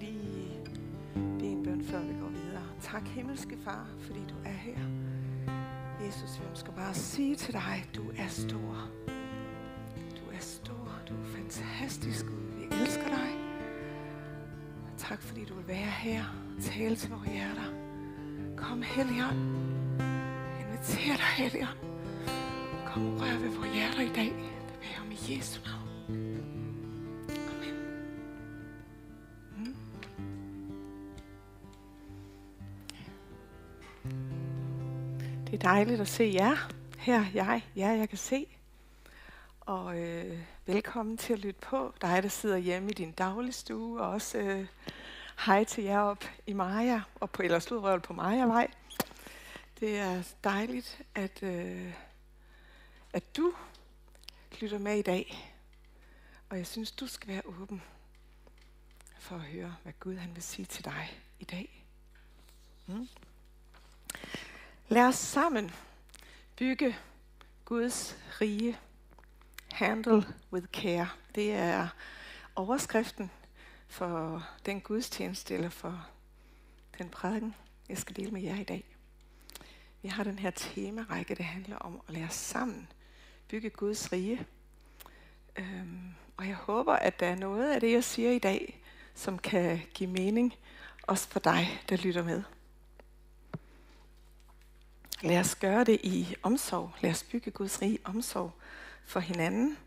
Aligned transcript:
lige 0.00 0.60
bede 1.14 1.52
en 1.52 1.64
bøn, 1.64 1.84
før 1.84 2.00
vi 2.00 2.12
går 2.20 2.28
videre. 2.28 2.62
Tak, 2.82 3.08
himmelske 3.08 3.58
far, 3.64 3.86
fordi 4.00 4.20
du 4.28 4.34
er 4.44 4.52
her. 4.52 4.78
Jesus, 6.06 6.40
vi 6.40 6.44
ønsker 6.50 6.72
bare 6.72 6.90
at 6.90 6.96
sige 6.96 7.36
til 7.36 7.54
dig, 7.54 7.84
du 7.96 8.02
er 8.18 8.28
stor. 8.28 8.88
Du 10.10 10.24
er 10.32 10.40
stor, 10.40 10.88
du 11.08 11.14
er 11.14 11.26
fantastisk, 11.36 12.26
Gud. 12.26 12.58
Vi 12.58 12.76
elsker 12.80 13.08
dig. 13.08 13.30
Tak, 14.98 15.22
fordi 15.22 15.44
du 15.44 15.54
vil 15.54 15.68
være 15.68 15.90
her 15.90 16.24
og 16.56 16.62
tale 16.62 16.96
til 16.96 17.10
vores 17.10 17.28
hjerter. 17.28 17.72
Kom, 18.56 18.82
Helligånd. 18.82 19.38
Inviter 20.60 21.16
dig, 21.16 21.32
Helligånd. 21.36 21.78
Kom 22.86 23.06
og 23.06 23.20
rør 23.20 23.38
ved 23.38 23.48
vores 23.48 23.74
hjerter 23.74 24.00
i 24.00 24.12
dag. 24.14 24.32
Det 24.68 24.78
beder 24.80 24.92
jeg 24.94 25.00
om 25.06 25.10
i 25.10 25.36
Jesu 25.36 25.60
navn. 25.66 26.57
Dejligt 35.68 36.00
at 36.00 36.08
se 36.08 36.30
jer. 36.34 36.70
Her 36.98 37.24
jeg, 37.34 37.66
ja, 37.76 37.88
jeg 37.88 38.08
kan 38.08 38.18
se. 38.18 38.46
Og 39.60 39.98
øh, 39.98 40.38
velkommen 40.66 41.16
til 41.16 41.32
at 41.32 41.38
lytte 41.38 41.60
på. 41.60 41.94
Dig, 42.00 42.22
der 42.22 42.28
sidder 42.28 42.56
hjemme 42.56 42.90
i 42.90 42.94
din 42.94 43.12
dagligstue, 43.12 44.00
og 44.00 44.08
også 44.08 44.38
øh, 44.38 44.66
hej 45.46 45.64
til 45.64 45.84
jer 45.84 46.00
op 46.00 46.24
i 46.46 46.52
Maja, 46.52 47.02
og 47.14 47.30
på, 47.30 47.42
eller 47.42 47.58
sludrøvel 47.58 48.00
på 48.00 48.12
Majavej. 48.12 48.70
Det 49.80 49.98
er 49.98 50.22
dejligt, 50.44 51.02
at, 51.14 51.42
øh, 51.42 51.92
at 53.12 53.36
du 53.36 53.54
lytter 54.60 54.78
med 54.78 54.98
i 54.98 55.02
dag. 55.02 55.54
Og 56.50 56.56
jeg 56.58 56.66
synes, 56.66 56.90
du 56.90 57.06
skal 57.06 57.28
være 57.28 57.42
åben 57.44 57.82
for 59.18 59.36
at 59.36 59.42
høre, 59.42 59.76
hvad 59.82 59.92
Gud 60.00 60.16
han 60.16 60.34
vil 60.34 60.42
sige 60.42 60.66
til 60.66 60.84
dig 60.84 61.20
i 61.40 61.44
dag. 61.44 61.84
Mm. 62.86 63.08
Lad 64.90 65.06
os 65.06 65.14
sammen 65.14 65.70
bygge 66.56 66.96
Guds 67.64 68.16
rige. 68.40 68.78
Handle 69.72 70.24
with 70.52 70.66
care. 70.66 71.08
Det 71.34 71.52
er 71.52 71.88
overskriften 72.54 73.30
for 73.88 74.46
den 74.66 74.80
gudstjeneste, 74.80 75.54
eller 75.54 75.68
for 75.68 76.06
den 76.98 77.08
prædiken, 77.08 77.54
jeg 77.88 77.98
skal 77.98 78.16
dele 78.16 78.30
med 78.30 78.42
jer 78.42 78.60
i 78.60 78.64
dag. 78.64 78.84
Vi 80.02 80.08
har 80.08 80.24
den 80.24 80.38
her 80.38 80.50
temarække, 80.50 81.34
der 81.34 81.44
handler 81.44 81.76
om 81.76 82.00
at 82.08 82.14
lære 82.14 82.30
sammen 82.30 82.88
bygge 83.48 83.70
Guds 83.70 84.12
rige. 84.12 84.46
Øhm, 85.56 86.14
og 86.36 86.48
jeg 86.48 86.56
håber, 86.56 86.92
at 86.92 87.20
der 87.20 87.26
er 87.26 87.36
noget 87.36 87.72
af 87.72 87.80
det, 87.80 87.92
jeg 87.92 88.04
siger 88.04 88.30
i 88.30 88.38
dag, 88.38 88.82
som 89.14 89.38
kan 89.38 89.80
give 89.94 90.10
mening, 90.10 90.54
også 91.02 91.28
for 91.28 91.40
dig, 91.40 91.80
der 91.88 91.96
lytter 91.96 92.24
med. 92.24 92.42
Lad 95.22 95.40
os 95.40 95.54
gøre 95.54 95.84
det 95.84 96.00
i 96.02 96.36
omsorg. 96.42 96.90
Lad 97.00 97.10
os 97.10 97.22
bygge 97.22 97.50
Guds 97.50 97.82
rige 97.82 97.98
omsorg 98.04 98.52
for 99.06 99.20
hinanden 99.20 99.78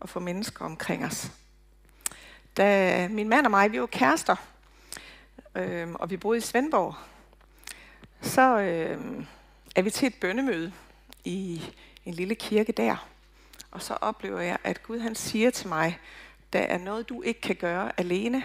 og 0.00 0.08
for 0.08 0.20
mennesker 0.20 0.64
omkring 0.64 1.04
os. 1.04 1.32
Da 2.56 3.08
min 3.08 3.28
mand 3.28 3.46
og 3.46 3.50
mig, 3.50 3.72
vi 3.72 3.80
var 3.80 3.86
kærester, 3.86 4.36
øh, 5.54 5.92
og 5.92 6.10
vi 6.10 6.16
boede 6.16 6.38
i 6.38 6.40
Svendborg, 6.40 6.94
så 8.20 8.58
øh, 8.58 9.24
er 9.76 9.82
vi 9.82 9.90
til 9.90 10.06
et 10.06 10.14
bønnemøde 10.20 10.72
i 11.24 11.62
en 12.04 12.14
lille 12.14 12.34
kirke 12.34 12.72
der. 12.72 13.08
Og 13.70 13.82
så 13.82 13.94
oplever 13.94 14.40
jeg, 14.40 14.58
at 14.64 14.82
Gud 14.82 14.98
han 14.98 15.14
siger 15.14 15.50
til 15.50 15.68
mig, 15.68 15.98
der 16.52 16.60
er 16.60 16.78
noget, 16.78 17.08
du 17.08 17.22
ikke 17.22 17.40
kan 17.40 17.56
gøre 17.56 17.92
alene, 18.00 18.42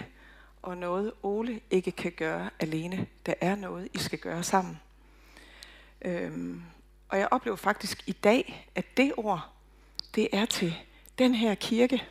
og 0.62 0.76
noget 0.76 1.12
Ole 1.22 1.60
ikke 1.70 1.90
kan 1.90 2.12
gøre 2.12 2.50
alene. 2.60 3.06
Der 3.26 3.34
er 3.40 3.54
noget, 3.54 3.88
I 3.94 3.98
skal 3.98 4.18
gøre 4.18 4.42
sammen. 4.42 4.80
Øhm, 6.04 6.62
og 7.08 7.18
jeg 7.18 7.28
oplever 7.30 7.56
faktisk 7.56 8.02
i 8.06 8.12
dag, 8.12 8.68
at 8.74 8.96
det 8.96 9.12
ord, 9.16 9.48
det 10.14 10.28
er 10.32 10.46
til 10.46 10.74
den 11.18 11.34
her 11.34 11.54
kirke. 11.54 12.02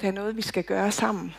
Der 0.00 0.08
er 0.08 0.12
noget, 0.12 0.36
vi 0.36 0.42
skal 0.42 0.64
gøre 0.64 0.92
sammen. 0.92 1.34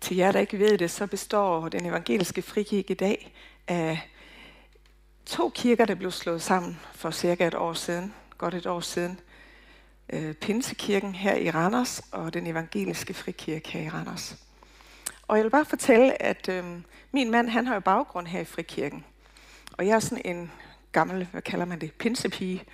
Til 0.00 0.16
jer, 0.16 0.32
der 0.32 0.40
ikke 0.40 0.58
ved 0.58 0.78
det, 0.78 0.90
så 0.90 1.06
består 1.06 1.68
den 1.68 1.86
evangeliske 1.86 2.42
frikirke 2.42 2.90
i 2.90 2.94
dag 2.94 3.32
af 3.68 4.10
to 5.26 5.48
kirker, 5.54 5.84
der 5.84 5.94
blev 5.94 6.10
slået 6.10 6.42
sammen 6.42 6.80
for 6.92 7.10
cirka 7.10 7.46
et 7.46 7.54
år 7.54 7.72
siden, 7.72 8.14
godt 8.38 8.54
et 8.54 8.66
år 8.66 8.80
siden. 8.80 9.20
Øh, 10.10 10.34
Pinsekirken 10.34 11.14
her 11.14 11.34
i 11.34 11.50
Randers 11.50 12.02
og 12.10 12.34
den 12.34 12.46
evangeliske 12.46 13.14
frikirke 13.14 13.70
her 13.70 13.80
i 13.80 13.88
Randers. 13.88 14.45
Og 15.28 15.36
jeg 15.36 15.44
vil 15.44 15.50
bare 15.50 15.64
fortælle, 15.64 16.22
at 16.22 16.48
øh, 16.48 16.64
min 17.12 17.30
mand, 17.30 17.48
han 17.48 17.66
har 17.66 17.74
jo 17.74 17.80
baggrund 17.80 18.26
her 18.26 18.40
i 18.40 18.44
frikirken. 18.44 19.04
Og 19.72 19.86
jeg 19.86 19.94
er 19.94 20.00
sådan 20.00 20.22
en 20.24 20.52
gammel, 20.92 21.28
hvad 21.32 21.42
kalder 21.42 21.64
man 21.64 21.80
det, 21.80 21.92
pinsepige. 21.92 22.64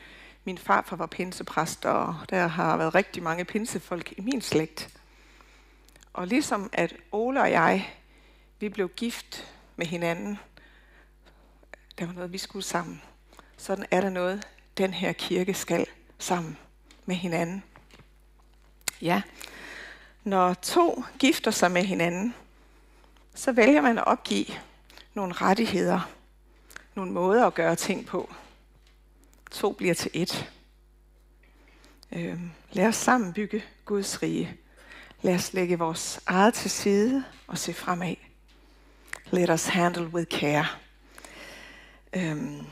Min 0.44 0.58
farfar 0.58 0.96
var 0.96 1.06
pinsepræst, 1.06 1.84
og 1.84 2.16
der 2.30 2.46
har 2.46 2.76
været 2.76 2.94
rigtig 2.94 3.22
mange 3.22 3.44
pinsefolk 3.44 4.12
i 4.12 4.20
min 4.20 4.40
slægt. 4.40 4.88
Og 6.12 6.26
ligesom 6.26 6.70
at 6.72 6.94
Ole 7.12 7.40
og 7.40 7.50
jeg, 7.50 7.94
vi 8.60 8.68
blev 8.68 8.88
gift 8.88 9.54
med 9.76 9.86
hinanden, 9.86 10.38
der 11.98 12.06
var 12.06 12.12
noget, 12.12 12.32
vi 12.32 12.38
skulle 12.38 12.64
sammen. 12.64 13.02
Sådan 13.56 13.86
er 13.90 14.00
der 14.00 14.10
noget, 14.10 14.48
den 14.78 14.94
her 14.94 15.12
kirke 15.12 15.54
skal 15.54 15.86
sammen 16.18 16.58
med 17.06 17.16
hinanden. 17.16 17.62
Ja, 19.00 19.22
når 20.24 20.54
to 20.54 21.04
gifter 21.18 21.50
sig 21.50 21.70
med 21.70 21.84
hinanden, 21.84 22.34
så 23.34 23.52
vælger 23.52 23.80
man 23.80 23.98
at 23.98 24.04
opgive 24.06 24.46
nogle 25.14 25.32
rettigheder, 25.32 26.10
nogle 26.94 27.12
måder 27.12 27.46
at 27.46 27.54
gøre 27.54 27.76
ting 27.76 28.06
på. 28.06 28.32
To 29.50 29.72
bliver 29.72 29.94
til 29.94 30.10
et. 30.14 30.50
Øh, 32.12 32.40
lad 32.72 32.86
os 32.86 32.96
sammen 32.96 33.32
bygge 33.32 33.64
Guds 33.84 34.22
rige. 34.22 34.56
Lad 35.22 35.34
os 35.34 35.52
lægge 35.52 35.78
vores 35.78 36.20
eget 36.26 36.54
til 36.54 36.70
side 36.70 37.24
og 37.46 37.58
se 37.58 37.74
fremad. 37.74 38.16
Let 39.30 39.50
us 39.50 39.66
handle 39.66 40.06
with 40.06 40.30
care. 40.30 40.66
Øhm, 42.12 42.66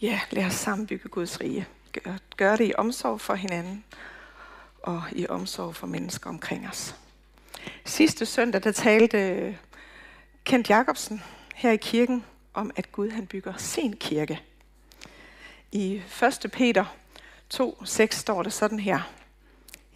ja, 0.00 0.20
lad 0.30 0.46
os 0.46 0.54
sammen 0.54 0.86
bygge 0.86 1.08
Guds 1.08 1.40
rige. 1.40 1.66
Gør, 1.92 2.16
gør 2.36 2.56
det 2.56 2.68
i 2.68 2.74
omsorg 2.78 3.20
for 3.20 3.34
hinanden 3.34 3.84
og 4.82 5.02
i 5.12 5.26
omsorg 5.26 5.76
for 5.76 5.86
mennesker 5.86 6.30
omkring 6.30 6.68
os. 6.68 6.94
Sidste 7.84 8.26
søndag, 8.26 8.62
der 8.62 8.72
talte 8.72 9.18
øh, 9.18 9.56
Kent 10.44 10.70
Jacobsen 10.70 11.22
her 11.54 11.70
i 11.70 11.76
kirken 11.76 12.24
om, 12.54 12.70
at 12.76 12.92
Gud 12.92 13.10
han 13.10 13.26
bygger 13.26 13.56
sin 13.56 13.96
kirke. 13.96 14.40
I 15.72 16.02
1. 16.44 16.50
Peter 16.52 16.84
2.6 17.54 18.06
står 18.10 18.42
det 18.42 18.52
sådan 18.52 18.80
her. 18.80 19.00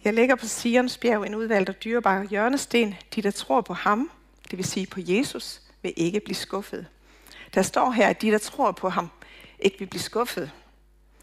Jeg 0.03 0.13
lægger 0.13 0.35
på 0.35 0.47
Sions 0.47 0.97
bjerg 0.97 1.25
en 1.25 1.35
udvalgt 1.35 1.69
og 1.69 1.83
dyrebar 1.83 2.23
hjørnesten. 2.23 2.95
De, 3.15 3.21
der 3.21 3.31
tror 3.31 3.61
på 3.61 3.73
ham, 3.73 4.11
det 4.51 4.57
vil 4.57 4.65
sige 4.65 4.87
på 4.87 4.99
Jesus, 5.03 5.61
vil 5.81 5.93
ikke 5.97 6.19
blive 6.19 6.35
skuffet. 6.35 6.87
Der 7.53 7.61
står 7.61 7.91
her, 7.91 8.07
at 8.07 8.21
de, 8.21 8.31
der 8.31 8.37
tror 8.37 8.71
på 8.71 8.89
ham, 8.89 9.09
ikke 9.59 9.79
vil 9.79 9.85
blive 9.85 10.01
skuffet. 10.01 10.51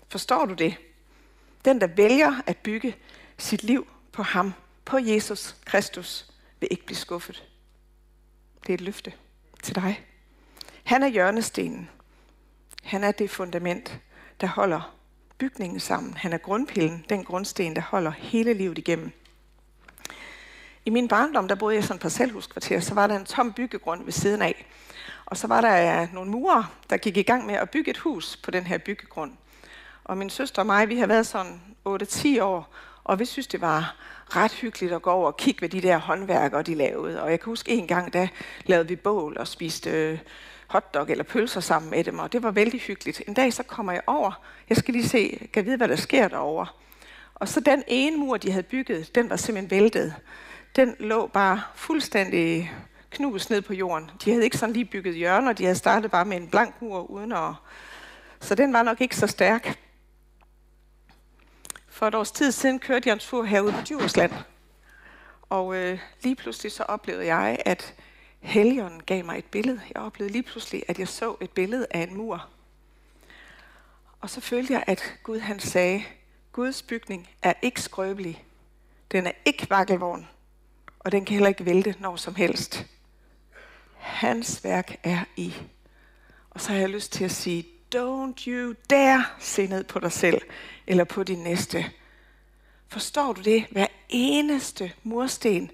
Forstår 0.09 0.47
du 0.47 0.55
det? 0.55 0.75
Den, 1.65 1.81
der 1.81 1.87
vælger 1.87 2.43
at 2.47 2.57
bygge 2.57 2.97
sit 3.39 3.63
liv 3.63 3.87
på 4.13 4.23
ham, 4.23 4.53
på 4.85 4.99
Jesus 4.99 5.57
Kristus, 5.65 6.27
vil 6.61 6.69
ikke 6.71 6.87
blive 6.87 6.97
skuffet. 6.97 7.49
Det 8.63 8.69
er 8.69 8.75
et 8.75 8.81
løfte 8.81 9.13
til 9.63 9.75
dig. 9.75 10.05
Han 10.85 11.03
er 11.03 11.09
hjørnestenen. 11.09 11.91
Han 12.83 13.05
er 13.05 13.13
det 13.13 13.31
fundament, 13.31 14.01
der 14.41 14.47
holder 14.47 14.97
bygningen 15.39 15.81
sammen. 15.81 16.15
Han 16.15 16.33
er 16.33 16.39
grundpillen, 16.39 17.05
den 17.09 17.25
grundsten, 17.25 17.77
der 17.77 17.83
holder 17.83 18.11
hele 18.11 18.55
livet 18.55 18.79
igennem. 18.79 19.13
I 20.85 20.91
min 20.91 21.09
barndom, 21.09 21.49
der 21.49 21.55
boede 21.55 21.75
jeg 21.75 21.85
i 21.85 21.87
sådan 21.87 21.97
et 21.97 22.03
parcelhuskvarter, 22.03 22.81
så 22.81 22.95
var 22.95 23.07
der 23.07 23.17
en 23.17 23.25
tom 23.25 23.53
byggegrund 23.53 24.05
ved 24.05 24.13
siden 24.13 24.43
af. 24.43 24.67
Og 25.27 25.37
så 25.37 25.47
var 25.47 25.61
der 25.61 26.07
nogle 26.13 26.31
murer, 26.31 26.77
der 26.91 26.97
gik 26.97 27.17
i 27.17 27.23
gang 27.23 27.47
med 27.47 27.55
at 27.55 27.71
bygge 27.71 27.91
et 27.91 27.99
hus 27.99 28.37
på 28.37 28.51
den 28.51 28.67
her 28.67 28.79
byggegrund. 28.79 29.33
Og 30.05 30.19
min 30.19 30.31
søster 30.31 30.63
og 30.63 30.67
mig, 30.67 30.89
vi 30.89 30.99
har 30.99 31.07
været 31.07 31.27
sådan 31.27 31.61
8-10 31.89 32.43
år, 32.43 32.75
og 33.05 33.19
vi 33.19 33.25
synes, 33.25 33.47
det 33.47 33.61
var 33.61 33.97
ret 34.29 34.53
hyggeligt 34.53 34.93
at 34.93 35.03
gå 35.03 35.11
over 35.11 35.27
og 35.27 35.37
kigge, 35.37 35.59
hvad 35.59 35.69
de 35.69 35.81
der 35.81 35.99
håndværkere 35.99 36.63
de 36.63 36.75
lavede. 36.75 37.23
Og 37.23 37.31
jeg 37.31 37.41
kan 37.41 37.51
huske 37.51 37.71
en 37.73 37.87
gang, 37.87 38.13
da 38.13 38.29
lavede 38.65 38.89
vi 38.89 38.97
bål 38.97 39.37
og 39.39 39.49
spiste 39.49 39.91
øh, 39.91 40.19
hotdog 40.67 41.11
eller 41.11 41.25
pølser 41.25 41.61
sammen 41.61 41.91
med 41.91 42.05
dem, 42.05 42.19
og 42.19 42.33
det 42.33 42.43
var 42.43 42.51
vældig 42.51 42.81
hyggeligt. 42.81 43.23
En 43.29 43.35
dag 43.35 43.53
så 43.53 43.63
kommer 43.63 43.93
jeg 43.93 44.03
over, 44.07 44.43
jeg 44.69 44.77
skal 44.77 44.95
lige 44.95 45.09
se, 45.09 45.49
kan 45.53 45.65
vide, 45.67 45.77
hvad 45.77 45.89
der 45.89 45.97
sker 45.97 46.29
derovre. 46.29 46.67
Og 47.35 47.49
så 47.49 47.61
den 47.61 47.83
ene 47.87 48.17
mur, 48.17 48.37
de 48.37 48.51
havde 48.51 48.63
bygget, 48.63 49.15
den 49.15 49.31
var 49.31 49.37
simpelthen 49.37 49.71
væltet. 49.71 50.15
Den 50.77 50.97
lå 51.01 51.27
bare 51.27 51.61
fuldstændig 51.75 52.73
knust 53.11 53.51
ned 53.51 53.63
på 53.63 53.75
jorden. 53.75 54.11
De 54.25 54.31
havde 54.31 54.45
ikke 54.45 54.59
sådan 54.59 54.73
lige 54.73 54.85
bygget 54.85 55.15
hjørner, 55.15 55.53
de 55.53 55.65
havde 55.65 55.77
startet 55.77 56.11
bare 56.11 56.25
med 56.25 56.37
en 56.37 56.49
blank 56.49 56.83
mur 56.83 57.11
uden 57.11 57.33
at... 57.33 57.53
Så 58.41 58.55
den 58.55 58.73
var 58.73 58.83
nok 58.83 59.01
ikke 59.01 59.17
så 59.17 59.27
stærk. 59.27 59.79
For 61.97 62.07
et 62.07 62.15
års 62.15 62.31
tid 62.31 62.53
siden 62.53 62.79
kørte 62.79 63.09
jeg 63.09 63.13
en 63.13 63.19
tur 63.19 63.45
herude 63.45 63.73
på 63.73 63.81
Djursland. 63.89 64.33
Og 65.49 65.77
øh, 65.77 65.99
lige 66.23 66.37
pludselig 66.37 66.73
så 66.73 66.83
oplevede 66.83 67.27
jeg, 67.27 67.59
at 67.65 67.95
Helligånden 68.41 69.03
gav 69.03 69.25
mig 69.25 69.39
et 69.39 69.45
billede. 69.45 69.81
Jeg 69.95 70.03
oplevede 70.03 70.33
lige 70.33 70.43
pludselig, 70.43 70.83
at 70.89 70.99
jeg 70.99 71.09
så 71.09 71.37
et 71.41 71.51
billede 71.51 71.87
af 71.91 72.01
en 72.01 72.17
mur. 72.17 72.49
Og 74.21 74.31
så 74.31 74.41
følte 74.41 74.73
jeg, 74.73 74.85
at 74.87 75.15
Gud 75.23 75.39
han 75.39 75.61
sagde, 75.61 76.05
Guds 76.53 76.83
bygning 76.83 77.29
er 77.43 77.53
ikke 77.63 77.83
skrøbelig. 77.83 78.45
Den 79.13 79.27
er 79.27 79.33
ikke 79.45 79.71
vakkelvogn. 79.71 80.29
Og 80.99 81.13
den 81.13 81.25
kan 81.25 81.33
heller 81.33 81.49
ikke 81.49 81.65
vælte 81.65 81.95
når 82.01 82.17
som 82.17 82.35
helst. 82.35 82.87
Hans 83.95 84.65
værk 84.65 84.97
er 85.03 85.25
i. 85.37 85.55
Og 86.51 86.61
så 86.61 86.73
har 86.73 86.79
jeg 86.79 86.89
lyst 86.89 87.13
til 87.13 87.25
at 87.25 87.31
sige, 87.31 87.67
don't 87.95 88.47
you 88.47 88.75
dare 88.91 89.25
se 89.39 89.67
ned 89.67 89.85
på 89.85 89.99
dig 89.99 90.13
selv 90.13 90.43
eller 90.87 91.05
på 91.05 91.23
din 91.23 91.39
næste. 91.39 91.85
Forstår 92.89 93.33
du 93.33 93.43
det? 93.43 93.67
Hver 93.71 93.87
eneste 94.09 94.93
mursten 95.03 95.71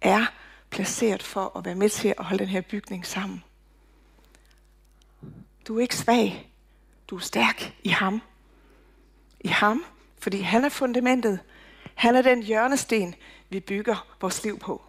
er 0.00 0.26
placeret 0.70 1.22
for 1.22 1.58
at 1.58 1.64
være 1.64 1.74
med 1.74 1.88
til 1.88 2.14
at 2.18 2.24
holde 2.24 2.38
den 2.38 2.48
her 2.48 2.60
bygning 2.60 3.06
sammen. 3.06 3.44
Du 5.68 5.76
er 5.76 5.80
ikke 5.80 5.96
svag. 5.96 6.52
Du 7.08 7.16
er 7.16 7.20
stærk 7.20 7.74
i 7.82 7.88
ham. 7.88 8.22
I 9.40 9.48
ham, 9.48 9.84
fordi 10.18 10.40
han 10.40 10.64
er 10.64 10.68
fundamentet. 10.68 11.40
Han 11.94 12.16
er 12.16 12.22
den 12.22 12.42
hjørnesten, 12.42 13.14
vi 13.48 13.60
bygger 13.60 14.06
vores 14.20 14.44
liv 14.44 14.58
på. 14.58 14.82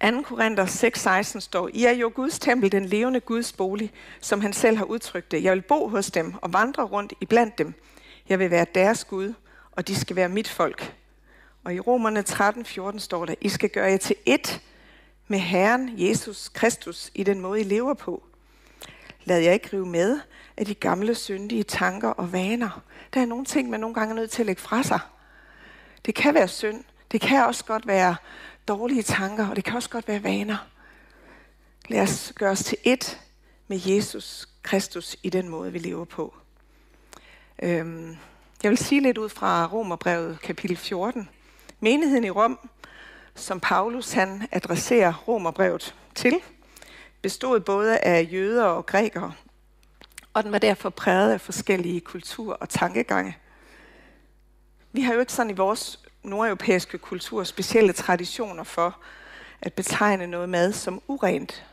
2. 0.00 0.22
Korinther 0.22 0.66
6:16 0.66 1.40
står, 1.40 1.70
I 1.72 1.84
er 1.84 1.90
jo 1.90 2.12
Guds 2.14 2.38
tempel, 2.38 2.72
den 2.72 2.84
levende 2.84 3.20
Guds 3.20 3.52
bolig, 3.52 3.92
som 4.20 4.40
han 4.40 4.52
selv 4.52 4.76
har 4.76 4.84
udtrykt 4.84 5.30
det. 5.30 5.44
Jeg 5.44 5.52
vil 5.52 5.62
bo 5.62 5.88
hos 5.88 6.10
dem 6.10 6.34
og 6.42 6.52
vandre 6.52 6.82
rundt 6.84 7.12
i 7.20 7.24
blandt 7.24 7.58
dem. 7.58 7.74
Jeg 8.28 8.38
vil 8.38 8.50
være 8.50 8.66
deres 8.74 9.04
Gud, 9.04 9.34
og 9.72 9.88
de 9.88 9.94
skal 9.94 10.16
være 10.16 10.28
mit 10.28 10.48
folk. 10.48 10.94
Og 11.64 11.74
i 11.74 11.80
Romerne 11.80 12.22
13:14 12.28 12.98
står 12.98 13.26
der, 13.26 13.34
I 13.40 13.48
skal 13.48 13.70
gøre 13.70 13.90
jer 13.90 13.96
til 13.96 14.16
ét 14.28 14.58
med 15.28 15.38
Herren 15.38 15.90
Jesus 15.96 16.48
Kristus 16.48 17.10
i 17.14 17.22
den 17.22 17.40
måde, 17.40 17.60
I 17.60 17.64
lever 17.64 17.94
på. 17.94 18.22
Lad 19.24 19.40
jer 19.40 19.52
ikke 19.52 19.68
rive 19.72 19.86
med 19.86 20.20
af 20.56 20.66
de 20.66 20.74
gamle 20.74 21.14
syndige 21.14 21.62
tanker 21.62 22.08
og 22.08 22.32
vaner. 22.32 22.82
Der 23.14 23.20
er 23.20 23.26
nogle 23.26 23.44
ting, 23.44 23.70
man 23.70 23.80
nogle 23.80 23.94
gange 23.94 24.12
er 24.12 24.16
nødt 24.16 24.30
til 24.30 24.42
at 24.42 24.46
lægge 24.46 24.62
fra 24.62 24.82
sig. 24.82 25.00
Det 26.06 26.14
kan 26.14 26.34
være 26.34 26.48
synd. 26.48 26.84
Det 27.12 27.20
kan 27.20 27.44
også 27.44 27.64
godt 27.64 27.86
være 27.86 28.16
dårlige 28.68 29.02
tanker, 29.02 29.48
og 29.48 29.56
det 29.56 29.64
kan 29.64 29.76
også 29.76 29.90
godt 29.90 30.08
være 30.08 30.22
vaner. 30.22 30.66
Lad 31.88 32.02
os 32.02 32.32
gøre 32.36 32.50
os 32.50 32.64
til 32.64 32.76
ét 32.86 33.16
med 33.68 33.80
Jesus 33.86 34.48
Kristus 34.62 35.16
i 35.22 35.30
den 35.30 35.48
måde, 35.48 35.72
vi 35.72 35.78
lever 35.78 36.04
på. 36.04 36.34
Øhm, 37.62 38.16
jeg 38.62 38.70
vil 38.70 38.78
sige 38.78 39.00
lidt 39.00 39.18
ud 39.18 39.28
fra 39.28 39.66
Romerbrevet 39.66 40.40
kapitel 40.40 40.76
14. 40.76 41.28
Menigheden 41.80 42.24
i 42.24 42.30
Rom, 42.30 42.68
som 43.34 43.60
Paulus 43.60 44.12
han 44.12 44.48
adresserer 44.52 45.14
Romerbrevet 45.28 45.94
til, 46.14 46.34
bestod 47.22 47.60
både 47.60 47.98
af 47.98 48.28
jøder 48.32 48.64
og 48.64 48.86
grækere, 48.86 49.32
og 50.34 50.44
den 50.44 50.52
var 50.52 50.58
derfor 50.58 50.90
præget 50.90 51.32
af 51.32 51.40
forskellige 51.40 52.00
kulturer 52.00 52.56
og 52.56 52.68
tankegange. 52.68 53.36
Vi 54.92 55.00
har 55.00 55.14
jo 55.14 55.20
ikke 55.20 55.32
sådan 55.32 55.50
i 55.50 55.54
vores 55.54 56.00
nordeuropæiske 56.22 56.98
kultur 56.98 57.44
specielle 57.44 57.92
traditioner 57.92 58.64
for 58.64 58.98
at 59.60 59.72
betegne 59.72 60.26
noget 60.26 60.48
mad 60.48 60.72
som 60.72 61.02
urent. 61.08 61.66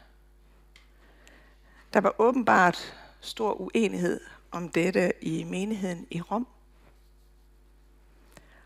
Der 1.94 2.02
var 2.02 2.16
åbenbart 2.22 2.96
stor 3.22 3.62
uenighed 3.62 4.20
om 4.52 4.70
dette 4.70 5.14
i 5.22 5.44
menigheden 5.44 6.08
i 6.12 6.22
Rom. 6.22 6.48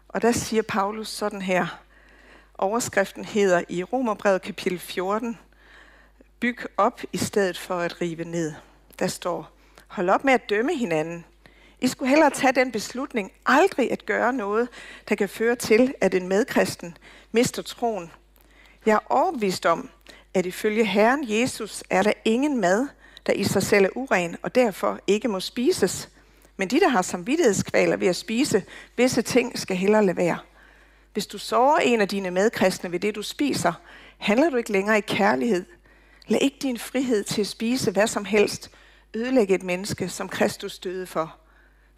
Og 0.07 0.21
der 0.21 0.31
siger 0.31 0.61
Paulus 0.61 1.07
sådan 1.07 1.41
her, 1.41 1.81
overskriften 2.57 3.25
hedder 3.25 3.63
i 3.69 3.83
Romerbrevet 3.83 4.41
kapitel 4.41 4.79
14, 4.79 5.37
byg 6.39 6.57
op 6.77 7.01
i 7.13 7.17
stedet 7.17 7.57
for 7.57 7.79
at 7.79 8.01
rive 8.01 8.23
ned. 8.23 8.53
Der 8.99 9.07
står, 9.07 9.51
hold 9.87 10.09
op 10.09 10.23
med 10.23 10.33
at 10.33 10.49
dømme 10.49 10.77
hinanden. 10.77 11.25
I 11.81 11.87
skulle 11.87 12.09
hellere 12.09 12.29
tage 12.29 12.53
den 12.53 12.71
beslutning 12.71 13.31
aldrig 13.45 13.91
at 13.91 14.05
gøre 14.05 14.33
noget, 14.33 14.69
der 15.09 15.15
kan 15.15 15.29
føre 15.29 15.55
til, 15.55 15.93
at 16.01 16.13
en 16.13 16.27
medkristen 16.27 16.97
mister 17.31 17.61
troen. 17.61 18.11
Jeg 18.85 18.93
er 18.93 19.11
overbevist 19.11 19.65
om, 19.65 19.89
at 20.33 20.45
ifølge 20.45 20.85
Herren 20.85 21.25
Jesus 21.29 21.83
er 21.89 22.03
der 22.03 22.13
ingen 22.25 22.61
mad, 22.61 22.87
der 23.25 23.33
i 23.33 23.43
sig 23.43 23.63
selv 23.63 23.85
er 23.85 23.89
uren 23.95 24.35
og 24.41 24.55
derfor 24.55 24.99
ikke 25.07 25.27
må 25.27 25.39
spises. 25.39 26.09
Men 26.57 26.67
de, 26.67 26.79
der 26.79 26.87
har 26.87 27.01
samvittighedskvaler 27.01 27.97
ved 27.97 28.07
at 28.07 28.15
spise 28.15 28.63
visse 28.97 29.21
ting, 29.21 29.59
skal 29.59 29.77
hellere 29.77 30.05
lade 30.05 30.17
være. 30.17 30.37
Hvis 31.13 31.27
du 31.27 31.37
sover 31.37 31.77
en 31.77 32.01
af 32.01 32.07
dine 32.07 32.31
medkristne 32.31 32.91
ved 32.91 32.99
det, 32.99 33.15
du 33.15 33.21
spiser, 33.21 33.73
handler 34.17 34.49
du 34.49 34.57
ikke 34.57 34.71
længere 34.71 34.97
i 34.97 35.01
kærlighed. 35.01 35.65
Lad 36.27 36.39
ikke 36.41 36.57
din 36.61 36.77
frihed 36.77 37.23
til 37.23 37.41
at 37.41 37.47
spise 37.47 37.91
hvad 37.91 38.07
som 38.07 38.25
helst 38.25 38.71
ødelægge 39.13 39.55
et 39.55 39.63
menneske, 39.63 40.09
som 40.09 40.29
Kristus 40.29 40.79
døde 40.79 41.07
for. 41.07 41.40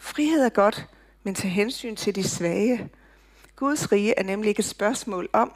Frihed 0.04 0.46
er 0.46 0.50
godt, 0.50 0.88
men 1.24 1.36
til 1.36 1.50
hensyn 1.50 1.96
til 1.96 2.16
de 2.16 2.24
svage. 2.24 2.90
Guds 3.56 3.92
rige 3.92 4.20
er 4.20 4.24
nemlig 4.24 4.50
ikke 4.50 4.60
et 4.60 4.66
spørgsmål 4.66 5.30
om, 5.34 5.54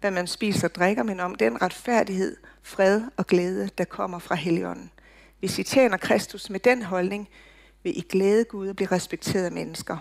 hvad 0.00 0.10
man 0.10 0.26
spiser 0.26 0.68
og 0.68 0.74
drikker, 0.74 1.02
men 1.02 1.20
om 1.20 1.34
den 1.34 1.62
retfærdighed, 1.62 2.36
fred 2.62 3.02
og 3.16 3.26
glæde, 3.26 3.70
der 3.78 3.84
kommer 3.84 4.18
fra 4.18 4.34
Helligånden. 4.34 4.90
Hvis 5.38 5.58
I 5.58 5.62
tjener 5.62 5.96
Kristus 5.96 6.50
med 6.50 6.60
den 6.60 6.82
holdning, 6.82 7.28
vil 7.82 7.98
I 7.98 8.00
glæde 8.00 8.44
Gud 8.44 8.68
og 8.68 8.76
blive 8.76 8.92
respekteret 8.92 9.44
af 9.44 9.52
mennesker. 9.52 9.96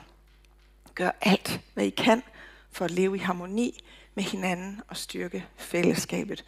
Gør 0.96 1.12
alt, 1.22 1.62
hvad 1.74 1.86
I 1.86 1.90
kan 1.90 2.24
for 2.72 2.86
at 2.86 2.92
leve 2.92 3.16
i 3.16 3.20
harmoni 3.20 3.84
med 4.16 4.24
hinanden 4.24 4.82
og 4.88 4.98
styrke 4.98 5.46
fællesskabet. 5.56 6.46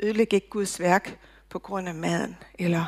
Ødelæg 0.00 0.32
ikke 0.32 0.48
Guds 0.50 0.80
værk 0.80 1.18
på 1.48 1.58
grund 1.58 1.88
af 1.88 1.94
maden, 1.94 2.36
eller 2.58 2.84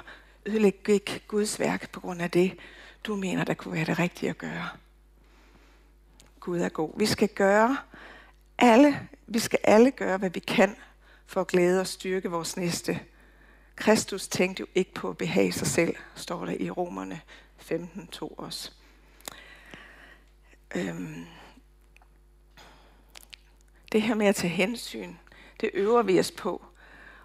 ødelæg 0.46 0.88
ikke 0.88 1.20
Guds 1.28 1.60
værk 1.60 1.90
på 1.90 2.00
grund 2.00 2.22
af 2.22 2.30
det, 2.30 2.58
du 3.04 3.16
mener, 3.16 3.44
der 3.44 3.54
kunne 3.54 3.74
være 3.74 3.84
det 3.84 3.98
rigtige 3.98 4.30
at 4.30 4.38
gøre. 4.38 4.68
Gud 6.40 6.60
er 6.60 6.68
god. 6.68 6.98
Vi 6.98 7.06
skal 7.06 7.28
gøre 7.28 7.76
alle, 8.58 9.08
vi 9.26 9.38
skal 9.38 9.58
alle 9.62 9.90
gøre, 9.90 10.18
hvad 10.18 10.30
vi 10.30 10.40
kan 10.40 10.76
for 11.26 11.40
at 11.40 11.46
glæde 11.46 11.80
og 11.80 11.86
styrke 11.86 12.30
vores 12.30 12.56
næste. 12.56 13.00
Kristus 13.76 14.28
tænkte 14.28 14.60
jo 14.60 14.66
ikke 14.74 14.94
på 14.94 15.10
at 15.10 15.18
behage 15.18 15.52
sig 15.52 15.66
selv, 15.66 15.96
står 16.14 16.46
der 16.46 16.56
i 16.60 16.70
Romerne 16.70 17.20
15.2 17.60 18.34
også. 18.38 18.70
Øhm. 20.74 21.26
Det 23.92 24.02
her 24.02 24.14
med 24.14 24.26
at 24.26 24.36
tage 24.36 24.52
hensyn, 24.52 25.14
det 25.60 25.70
øver 25.74 26.02
vi 26.02 26.18
os 26.18 26.30
på. 26.30 26.64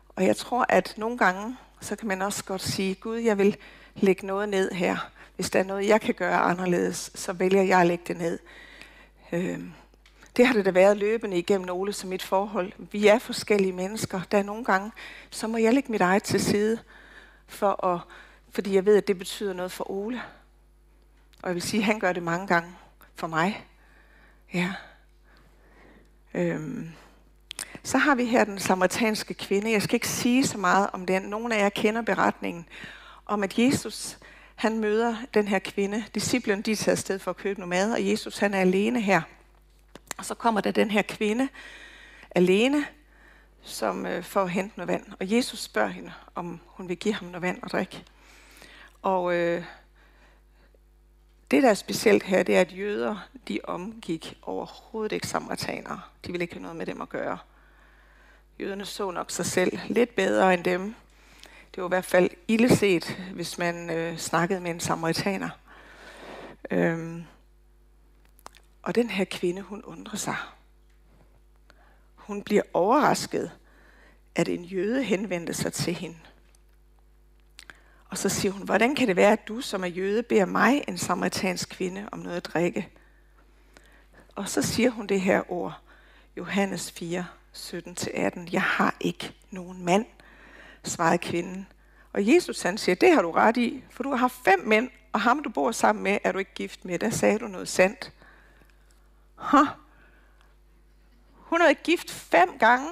Og 0.09 0.25
jeg 0.25 0.37
tror, 0.37 0.65
at 0.69 0.93
nogle 0.97 1.17
gange, 1.17 1.57
så 1.81 1.95
kan 1.95 2.07
man 2.07 2.21
også 2.21 2.43
godt 2.43 2.61
sige, 2.61 2.95
Gud, 2.95 3.17
jeg 3.17 3.37
vil 3.37 3.57
lægge 3.95 4.27
noget 4.27 4.49
ned 4.49 4.71
her. 4.71 5.09
Hvis 5.35 5.49
der 5.49 5.59
er 5.59 5.63
noget, 5.63 5.87
jeg 5.87 6.01
kan 6.01 6.13
gøre 6.13 6.39
anderledes, 6.39 7.11
så 7.15 7.33
vælger 7.33 7.61
jeg 7.61 7.81
at 7.81 7.87
lægge 7.87 8.03
det 8.07 8.17
ned. 8.17 8.39
Øhm. 9.31 9.71
Det 10.37 10.47
har 10.47 10.53
det 10.53 10.65
da 10.65 10.71
været 10.71 10.97
løbende 10.97 11.37
igennem 11.37 11.69
Ole 11.69 11.93
som 11.93 12.09
mit 12.09 12.23
forhold. 12.23 12.71
Vi 12.91 13.07
er 13.07 13.19
forskellige 13.19 13.73
mennesker. 13.73 14.21
Der 14.31 14.37
er 14.37 14.43
nogle 14.43 14.65
gange, 14.65 14.91
så 15.29 15.47
må 15.47 15.57
jeg 15.57 15.73
lægge 15.73 15.91
mit 15.91 16.01
eget 16.01 16.23
til 16.23 16.41
side, 16.41 16.79
for 17.47 17.85
at, 17.85 17.99
fordi 18.49 18.75
jeg 18.75 18.85
ved, 18.85 18.97
at 18.97 19.07
det 19.07 19.17
betyder 19.17 19.53
noget 19.53 19.71
for 19.71 19.91
Ole. 19.91 20.21
Og 21.41 21.47
jeg 21.47 21.55
vil 21.55 21.61
sige, 21.61 21.79
at 21.79 21.85
han 21.85 21.99
gør 21.99 22.13
det 22.13 22.23
mange 22.23 22.47
gange 22.47 22.71
for 23.15 23.27
mig. 23.27 23.65
Ja. 24.53 24.73
Øhm. 26.33 26.89
Så 27.83 27.97
har 27.97 28.15
vi 28.15 28.25
her 28.25 28.43
den 28.43 28.59
samaritanske 28.59 29.33
kvinde. 29.33 29.71
Jeg 29.71 29.81
skal 29.81 29.95
ikke 29.95 30.07
sige 30.07 30.47
så 30.47 30.57
meget 30.57 30.89
om 30.93 31.05
den. 31.05 31.21
Nogle 31.21 31.55
af 31.55 31.63
jer 31.63 31.69
kender 31.69 32.01
beretningen 32.01 32.65
om, 33.29 33.43
at 33.43 33.59
Jesus 33.59 34.17
han 34.55 34.79
møder 34.79 35.15
den 35.33 35.47
her 35.47 35.59
kvinde. 35.59 36.03
Disciplen 36.15 36.61
de 36.61 36.71
er 36.71 36.75
taget 36.75 36.97
afsted 36.97 37.19
for 37.19 37.31
at 37.31 37.37
købe 37.37 37.59
noget 37.59 37.69
mad, 37.69 37.91
og 37.91 38.07
Jesus 38.07 38.37
han 38.37 38.53
er 38.53 38.59
alene 38.59 39.01
her. 39.01 39.21
Og 40.17 40.25
så 40.25 40.35
kommer 40.35 40.61
der 40.61 40.71
den 40.71 40.91
her 40.91 41.01
kvinde 41.01 41.49
alene, 42.35 42.85
som 43.61 44.05
øh, 44.05 44.23
får 44.23 44.41
at 44.41 44.49
hente 44.49 44.77
noget 44.77 44.87
vand. 44.87 45.05
Og 45.19 45.31
Jesus 45.31 45.59
spørger 45.59 45.89
hende, 45.89 46.13
om 46.35 46.59
hun 46.65 46.89
vil 46.89 46.97
give 46.97 47.13
ham 47.13 47.27
noget 47.27 47.41
vand 47.41 47.59
at 47.63 47.71
drikke. 47.71 48.03
Og 49.01 49.33
øh, 49.33 49.63
det, 51.51 51.63
der 51.63 51.69
er 51.69 51.73
specielt 51.73 52.23
her, 52.23 52.43
det 52.43 52.57
er, 52.57 52.61
at 52.61 52.77
jøder, 52.77 53.29
de 53.47 53.59
omgik 53.63 54.37
overhovedet 54.41 55.11
ikke 55.11 55.27
samaritanere. 55.27 56.01
De 56.25 56.31
ville 56.31 56.43
ikke 56.43 56.53
have 56.53 56.61
noget 56.61 56.77
med 56.77 56.85
dem 56.85 57.01
at 57.01 57.09
gøre. 57.09 57.37
Jøderne 58.59 58.85
så 58.85 59.11
nok 59.11 59.31
sig 59.31 59.45
selv 59.45 59.79
lidt 59.87 60.15
bedre 60.15 60.53
end 60.53 60.63
dem. 60.63 60.95
Det 61.75 61.83
var 61.83 61.89
i 61.89 61.95
hvert 61.95 62.05
fald 62.05 62.29
illeset, 62.47 63.31
hvis 63.33 63.57
man 63.57 63.89
øh, 63.89 64.17
snakkede 64.17 64.59
med 64.59 64.71
en 64.71 64.79
samaritaner. 64.79 65.49
Øhm, 66.71 67.23
og 68.83 68.95
den 68.95 69.09
her 69.09 69.25
kvinde, 69.25 69.61
hun 69.61 69.83
undrer 69.83 70.17
sig. 70.17 70.35
Hun 72.15 72.43
bliver 72.43 72.63
overrasket, 72.73 73.51
at 74.35 74.47
en 74.47 74.63
jøde 74.63 75.03
henvendte 75.03 75.53
sig 75.53 75.73
til 75.73 75.93
hende. 75.93 76.17
Og 78.09 78.17
så 78.17 78.29
siger 78.29 78.51
hun, 78.51 78.63
hvordan 78.63 78.95
kan 78.95 79.07
det 79.07 79.15
være, 79.15 79.31
at 79.31 79.47
du 79.47 79.61
som 79.61 79.83
er 79.83 79.87
jøde 79.87 80.23
beder 80.23 80.45
mig, 80.45 80.83
en 80.87 80.97
samaritansk 80.97 81.69
kvinde, 81.69 82.09
om 82.11 82.19
noget 82.19 82.37
at 82.37 82.45
drikke? 82.45 82.89
Og 84.35 84.49
så 84.49 84.61
siger 84.61 84.89
hun 84.89 85.07
det 85.07 85.21
her 85.21 85.51
ord, 85.51 85.81
Johannes 86.37 86.91
4, 86.91 87.25
17-18. 87.53 88.49
Jeg 88.51 88.61
har 88.61 88.95
ikke 88.99 89.33
nogen 89.51 89.85
mand, 89.85 90.05
svarede 90.83 91.17
kvinden. 91.17 91.67
Og 92.13 92.27
Jesus 92.27 92.61
han 92.61 92.77
siger, 92.77 92.95
det 92.95 93.13
har 93.13 93.21
du 93.21 93.31
ret 93.31 93.57
i, 93.57 93.83
for 93.89 94.03
du 94.03 94.09
har 94.09 94.17
haft 94.17 94.35
fem 94.45 94.59
mænd, 94.59 94.89
og 95.13 95.21
ham 95.21 95.43
du 95.43 95.49
bor 95.49 95.71
sammen 95.71 96.03
med, 96.03 96.17
er 96.23 96.31
du 96.31 96.39
ikke 96.39 96.53
gift 96.53 96.85
med. 96.85 96.99
Der 96.99 97.09
sagde 97.09 97.39
du 97.39 97.47
noget 97.47 97.67
sandt. 97.67 98.13
Huh? 99.35 99.67
Hun 101.33 101.59
har 101.59 101.67
været 101.67 101.83
gift 101.83 102.11
fem 102.11 102.49
gange. 102.59 102.89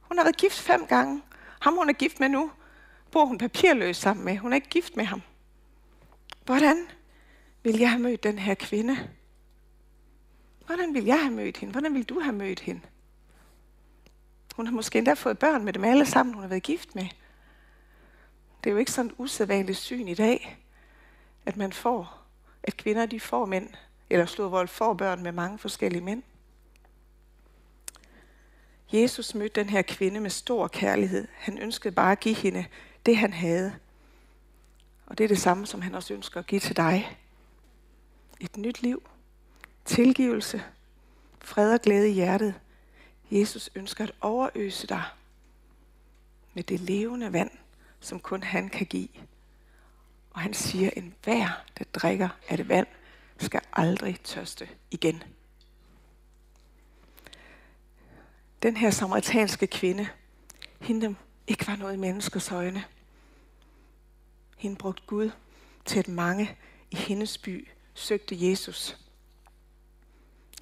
Hun 0.00 0.18
har 0.18 0.24
været 0.24 0.36
gift 0.36 0.58
fem 0.58 0.86
gange. 0.86 1.22
Ham 1.60 1.76
hun 1.76 1.88
er 1.88 1.92
gift 1.92 2.20
med 2.20 2.28
nu, 2.28 2.50
bor 3.10 3.24
hun 3.24 3.38
papirløs 3.38 3.96
sammen 3.96 4.24
med. 4.24 4.38
Hun 4.38 4.52
er 4.52 4.54
ikke 4.54 4.68
gift 4.68 4.96
med 4.96 5.04
ham. 5.04 5.22
Hvordan 6.44 6.86
vil 7.62 7.78
jeg 7.78 7.90
have 7.90 8.02
mødt 8.02 8.22
den 8.22 8.38
her 8.38 8.54
kvinde? 8.54 9.08
Hvordan 10.66 10.94
vil 10.94 11.04
jeg 11.04 11.20
have 11.20 11.34
mødt 11.34 11.56
hende? 11.56 11.72
Hvordan 11.72 11.94
vil 11.94 12.04
du 12.04 12.20
have 12.20 12.34
mødt 12.34 12.60
hende? 12.60 12.80
Hun 14.60 14.66
har 14.66 14.74
måske 14.74 14.98
endda 14.98 15.14
fået 15.14 15.38
børn 15.38 15.64
med 15.64 15.72
dem 15.72 15.84
alle 15.84 16.06
sammen, 16.06 16.34
hun 16.34 16.42
har 16.42 16.48
været 16.48 16.62
gift 16.62 16.94
med. 16.94 17.06
Det 18.64 18.70
er 18.70 18.70
jo 18.70 18.76
ikke 18.76 18.90
sådan 18.90 19.10
et 19.10 19.14
usædvanligt 19.18 19.78
syn 19.78 20.08
i 20.08 20.14
dag, 20.14 20.58
at 21.46 21.56
man 21.56 21.72
får, 21.72 22.22
at 22.62 22.76
kvinder 22.76 23.06
de 23.06 23.20
får 23.20 23.46
mænd, 23.46 23.68
eller 24.10 24.26
slået 24.26 24.70
får 24.70 24.94
børn 24.94 25.22
med 25.22 25.32
mange 25.32 25.58
forskellige 25.58 26.02
mænd. 26.02 26.22
Jesus 28.92 29.34
mødte 29.34 29.60
den 29.60 29.68
her 29.68 29.82
kvinde 29.82 30.20
med 30.20 30.30
stor 30.30 30.68
kærlighed. 30.68 31.28
Han 31.34 31.58
ønskede 31.58 31.94
bare 31.94 32.12
at 32.12 32.20
give 32.20 32.34
hende 32.34 32.64
det, 33.06 33.16
han 33.16 33.32
havde. 33.32 33.74
Og 35.06 35.18
det 35.18 35.24
er 35.24 35.28
det 35.28 35.38
samme, 35.38 35.66
som 35.66 35.82
han 35.82 35.94
også 35.94 36.14
ønsker 36.14 36.40
at 36.40 36.46
give 36.46 36.60
til 36.60 36.76
dig. 36.76 37.18
Et 38.40 38.56
nyt 38.56 38.82
liv, 38.82 39.02
tilgivelse, 39.84 40.62
fred 41.40 41.74
og 41.74 41.80
glæde 41.80 42.10
i 42.10 42.12
hjertet. 42.12 42.54
Jesus 43.30 43.70
ønsker 43.74 44.04
at 44.04 44.12
overøse 44.20 44.86
dig 44.86 45.04
med 46.54 46.62
det 46.62 46.80
levende 46.80 47.32
vand, 47.32 47.50
som 48.00 48.20
kun 48.20 48.42
han 48.42 48.68
kan 48.68 48.86
give. 48.86 49.08
Og 50.30 50.40
han 50.40 50.54
siger, 50.54 50.90
en 50.96 51.14
hver, 51.22 51.64
der 51.78 51.84
drikker 51.84 52.28
af 52.48 52.56
det 52.56 52.68
vand, 52.68 52.86
skal 53.38 53.60
aldrig 53.72 54.20
tørste 54.24 54.68
igen. 54.90 55.22
Den 58.62 58.76
her 58.76 58.90
samaritanske 58.90 59.66
kvinde, 59.66 60.08
hende 60.80 61.16
ikke 61.46 61.66
var 61.66 61.76
noget 61.76 61.94
i 61.94 61.96
menneskers 61.96 62.50
øjne. 62.50 62.84
Hende 64.56 64.76
brugte 64.76 65.02
Gud 65.06 65.30
til, 65.84 65.98
at 65.98 66.08
mange 66.08 66.56
i 66.90 66.96
hendes 66.96 67.38
by 67.38 67.68
søgte 67.94 68.50
Jesus. 68.50 68.96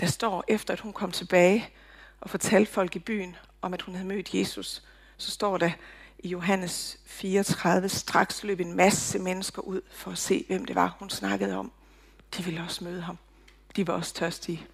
Der 0.00 0.06
står, 0.06 0.44
efter 0.48 0.72
at 0.72 0.80
hun 0.80 0.92
kom 0.92 1.12
tilbage 1.12 1.70
og 2.20 2.30
fortalte 2.30 2.72
folk 2.72 2.96
i 2.96 2.98
byen 2.98 3.36
om, 3.62 3.74
at 3.74 3.82
hun 3.82 3.94
havde 3.94 4.08
mødt 4.08 4.34
Jesus, 4.34 4.82
så 5.16 5.30
står 5.30 5.58
der 5.58 5.70
i 6.18 6.28
Johannes 6.28 6.98
34, 7.06 7.88
straks 7.88 8.44
løb 8.44 8.60
en 8.60 8.74
masse 8.74 9.18
mennesker 9.18 9.62
ud 9.62 9.80
for 9.90 10.10
at 10.10 10.18
se, 10.18 10.44
hvem 10.48 10.64
det 10.64 10.74
var, 10.74 10.96
hun 10.98 11.10
snakkede 11.10 11.56
om. 11.56 11.72
De 12.36 12.44
ville 12.44 12.60
også 12.62 12.84
møde 12.84 13.00
ham. 13.00 13.18
De 13.76 13.86
var 13.86 13.94
også 13.94 14.14
tørstige. 14.14 14.66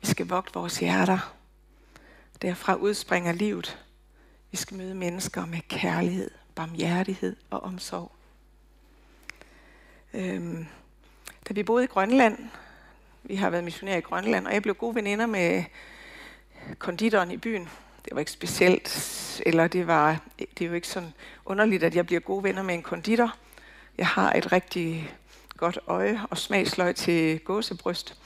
Vi 0.00 0.06
skal 0.06 0.26
vogte 0.26 0.54
vores 0.54 0.78
hjerter. 0.78 1.34
Derfra 2.42 2.74
udspringer 2.74 3.32
livet. 3.32 3.78
Vi 4.50 4.56
skal 4.56 4.76
møde 4.76 4.94
mennesker 4.94 5.46
med 5.46 5.60
kærlighed, 5.68 6.30
barmhjertighed 6.54 7.36
og 7.50 7.60
omsorg. 7.62 8.12
Øhm, 10.14 10.66
da 11.48 11.54
vi 11.54 11.62
boede 11.62 11.84
i 11.84 11.86
Grønland, 11.86 12.38
vi 13.22 13.34
har 13.34 13.50
været 13.50 13.64
missionærer 13.64 13.98
i 13.98 14.00
Grønland, 14.00 14.46
og 14.46 14.54
jeg 14.54 14.62
blev 14.62 14.74
gode 14.74 14.94
veninder 14.94 15.26
med 15.26 15.64
konditoren 16.78 17.30
i 17.30 17.36
byen. 17.36 17.68
Det 18.04 18.14
var 18.14 18.18
ikke 18.18 18.30
specielt, 18.30 19.42
eller 19.46 19.68
det 19.68 19.86
var 19.86 20.18
det 20.38 20.64
er 20.64 20.66
jo 20.66 20.72
ikke 20.74 20.88
sådan 20.88 21.12
underligt, 21.44 21.84
at 21.84 21.94
jeg 21.94 22.06
bliver 22.06 22.20
gode 22.20 22.44
venner 22.44 22.62
med 22.62 22.74
en 22.74 22.82
konditor. 22.82 23.34
Jeg 23.98 24.06
har 24.06 24.32
et 24.32 24.52
rigtig 24.52 25.14
godt 25.56 25.78
øje 25.86 26.20
og 26.30 26.38
smagsløg 26.38 26.96
til 26.96 27.38
gåsebryst. 27.38 28.16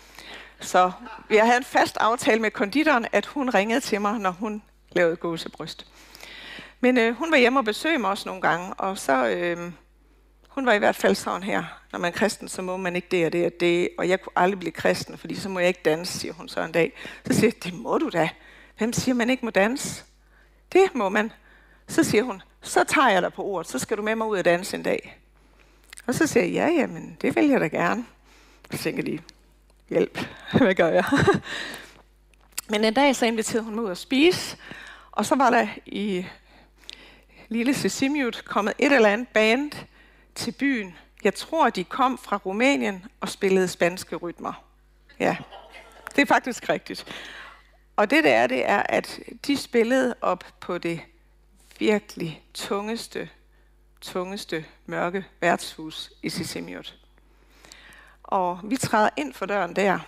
Så 0.60 0.92
jeg 1.30 1.44
havde 1.44 1.56
en 1.56 1.64
fast 1.64 1.96
aftale 1.96 2.40
med 2.40 2.50
konditoren, 2.50 3.06
at 3.12 3.26
hun 3.26 3.50
ringede 3.50 3.80
til 3.80 4.00
mig, 4.00 4.18
når 4.18 4.30
hun 4.30 4.62
lavede 4.92 5.16
gåsebryst. 5.16 5.86
Men 6.80 6.98
øh, 6.98 7.14
hun 7.14 7.30
var 7.30 7.36
hjemme 7.36 7.58
og 7.58 7.64
besøgte 7.64 7.98
mig 7.98 8.10
også 8.10 8.28
nogle 8.28 8.42
gange, 8.42 8.74
og 8.74 8.98
så 8.98 9.28
øh, 9.28 9.72
hun 10.54 10.66
var 10.66 10.73
i 10.73 10.78
hvert 10.78 10.96
fald 10.96 11.14
sådan 11.14 11.42
her. 11.42 11.64
Når 11.92 11.99
man 11.99 12.12
er 12.12 12.16
kristen, 12.16 12.49
så 12.49 12.62
må 12.62 12.76
man 12.76 12.96
ikke 12.96 13.08
det 13.11 13.26
og 13.26 13.32
det 13.32 13.46
og 13.46 13.52
det. 13.61 13.88
Og 13.99 14.08
jeg 14.08 14.20
kunne 14.20 14.32
aldrig 14.37 14.58
blive 14.58 14.73
kristen, 14.73 15.18
fordi 15.18 15.34
så 15.34 15.49
må 15.49 15.58
jeg 15.58 15.68
ikke 15.68 15.80
danse, 15.84 16.18
siger 16.18 16.34
hun 16.34 16.49
så 16.49 16.61
en 16.61 16.73
dag. 16.73 16.92
Så 17.26 17.34
siger 17.34 17.46
jeg, 17.54 17.64
det 17.64 17.75
må 17.75 17.99
du 17.99 18.08
da. 18.08 18.28
Hvem 18.78 18.92
siger, 18.92 19.14
man 19.14 19.30
ikke 19.30 19.44
må 19.44 19.50
danse? 19.50 20.04
Det 20.73 20.94
må 20.94 21.08
man. 21.08 21.32
Så 21.88 22.04
siger 22.04 22.23
hun, 22.23 22.42
så 22.62 22.84
tager 22.84 23.08
jeg 23.08 23.23
dig 23.23 23.32
på 23.32 23.44
ordet, 23.44 23.70
så 23.70 23.78
skal 23.78 23.96
du 23.96 24.02
med 24.02 24.14
mig 24.14 24.26
ud 24.26 24.38
og 24.38 24.44
danse 24.44 24.76
en 24.76 24.82
dag. 24.82 25.20
Og 26.06 26.14
så 26.14 26.26
siger 26.26 26.44
jeg, 26.44 26.52
ja, 26.52 26.66
jamen, 26.66 27.16
det 27.23 27.37
vil 27.37 27.49
jeg 27.49 27.61
da 27.61 27.66
gerne. 27.66 28.04
Så 28.70 28.78
tænker 28.78 29.02
de, 29.02 29.18
hjælp, 29.88 30.26
hvad 30.58 30.75
gør 30.75 30.88
jeg? 30.88 31.04
Men 32.70 32.84
en 32.84 32.94
dag 32.94 33.16
så 33.16 33.26
inviterede 33.26 33.64
hun 33.64 33.75
mig 33.75 33.84
ud 33.84 33.90
at 33.90 33.99
spise, 33.99 34.56
og 35.12 35.26
så 35.26 35.34
var 35.34 35.50
der 35.50 35.68
i 35.87 36.26
lille 37.49 37.75
Sisimiut 37.75 38.42
kommet 38.44 38.75
et 38.78 38.92
eller 38.92 39.08
andet 39.08 39.28
band, 39.28 39.73
til 40.34 40.52
byen. 40.52 40.96
Jeg 41.24 41.34
tror, 41.34 41.70
de 41.70 41.84
kom 41.84 42.18
fra 42.18 42.36
Rumænien 42.36 43.04
og 43.20 43.28
spillede 43.28 43.68
spanske 43.68 44.16
rytmer. 44.16 44.64
Ja, 45.20 45.36
det 46.16 46.22
er 46.22 46.26
faktisk 46.26 46.68
rigtigt. 46.68 47.06
Og 47.96 48.10
det 48.10 48.24
der 48.24 48.34
er, 48.34 48.46
det 48.46 48.68
er, 48.68 48.82
at 48.88 49.20
de 49.46 49.56
spillede 49.56 50.14
op 50.20 50.44
på 50.60 50.78
det 50.78 51.00
virkelig 51.78 52.42
tungeste, 52.54 53.30
tungeste 54.00 54.64
mørke 54.86 55.24
værtshus 55.40 56.12
i 56.22 56.28
Sisimiut. 56.28 56.96
Og 58.22 58.60
vi 58.64 58.76
træder 58.76 59.08
ind 59.16 59.34
for 59.34 59.46
døren 59.46 59.76
der. 59.76 59.98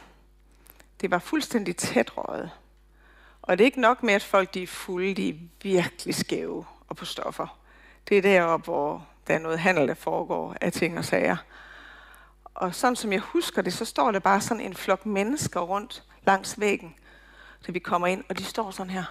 Det 1.00 1.10
var 1.10 1.18
fuldstændig 1.18 1.76
tæt 1.76 2.16
røget. 2.16 2.50
Og 3.42 3.58
det 3.58 3.64
er 3.64 3.66
ikke 3.66 3.80
nok 3.80 4.02
med, 4.02 4.14
at 4.14 4.22
folk 4.22 4.54
de 4.54 4.62
er 4.62 4.66
fulde, 4.66 5.14
de 5.14 5.28
er 5.28 5.34
virkelig 5.62 6.14
skæve 6.14 6.66
og 6.88 6.96
på 6.96 7.04
stoffer. 7.04 7.58
Det 8.08 8.18
er 8.18 8.22
deroppe, 8.22 8.64
hvor 8.64 9.06
der 9.26 9.34
er 9.34 9.38
noget 9.38 9.58
handel, 9.58 9.88
der 9.88 9.94
foregår 9.94 10.56
af 10.60 10.72
ting 10.72 10.98
og 10.98 11.04
sager. 11.04 11.36
Og 12.44 12.74
sådan 12.74 12.96
som 12.96 13.12
jeg 13.12 13.20
husker 13.20 13.62
det, 13.62 13.72
så 13.72 13.84
står 13.84 14.12
der 14.12 14.18
bare 14.18 14.40
sådan 14.40 14.60
en 14.60 14.74
flok 14.74 15.06
mennesker 15.06 15.60
rundt 15.60 16.04
langs 16.26 16.60
væggen, 16.60 16.94
da 17.66 17.72
vi 17.72 17.78
kommer 17.78 18.06
ind, 18.06 18.24
og 18.28 18.38
de 18.38 18.44
står 18.44 18.70
sådan 18.70 18.90
her. 18.90 19.04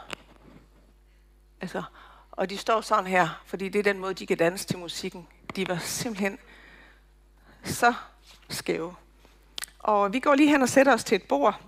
Altså, 1.61 1.83
og 2.31 2.49
de 2.49 2.57
står 2.57 2.81
sådan 2.81 3.07
her, 3.07 3.41
fordi 3.45 3.69
det 3.69 3.79
er 3.79 3.83
den 3.83 3.99
måde, 3.99 4.13
de 4.13 4.25
kan 4.25 4.37
danse 4.37 4.65
til 4.65 4.77
musikken. 4.77 5.27
De 5.55 5.67
var 5.67 5.77
simpelthen 5.77 6.37
så 7.63 7.93
skæve. 8.49 8.95
Og 9.79 10.13
vi 10.13 10.19
går 10.19 10.35
lige 10.35 10.49
hen 10.49 10.61
og 10.61 10.69
sætter 10.69 10.93
os 10.93 11.03
til 11.03 11.15
et 11.15 11.23
bord, 11.23 11.61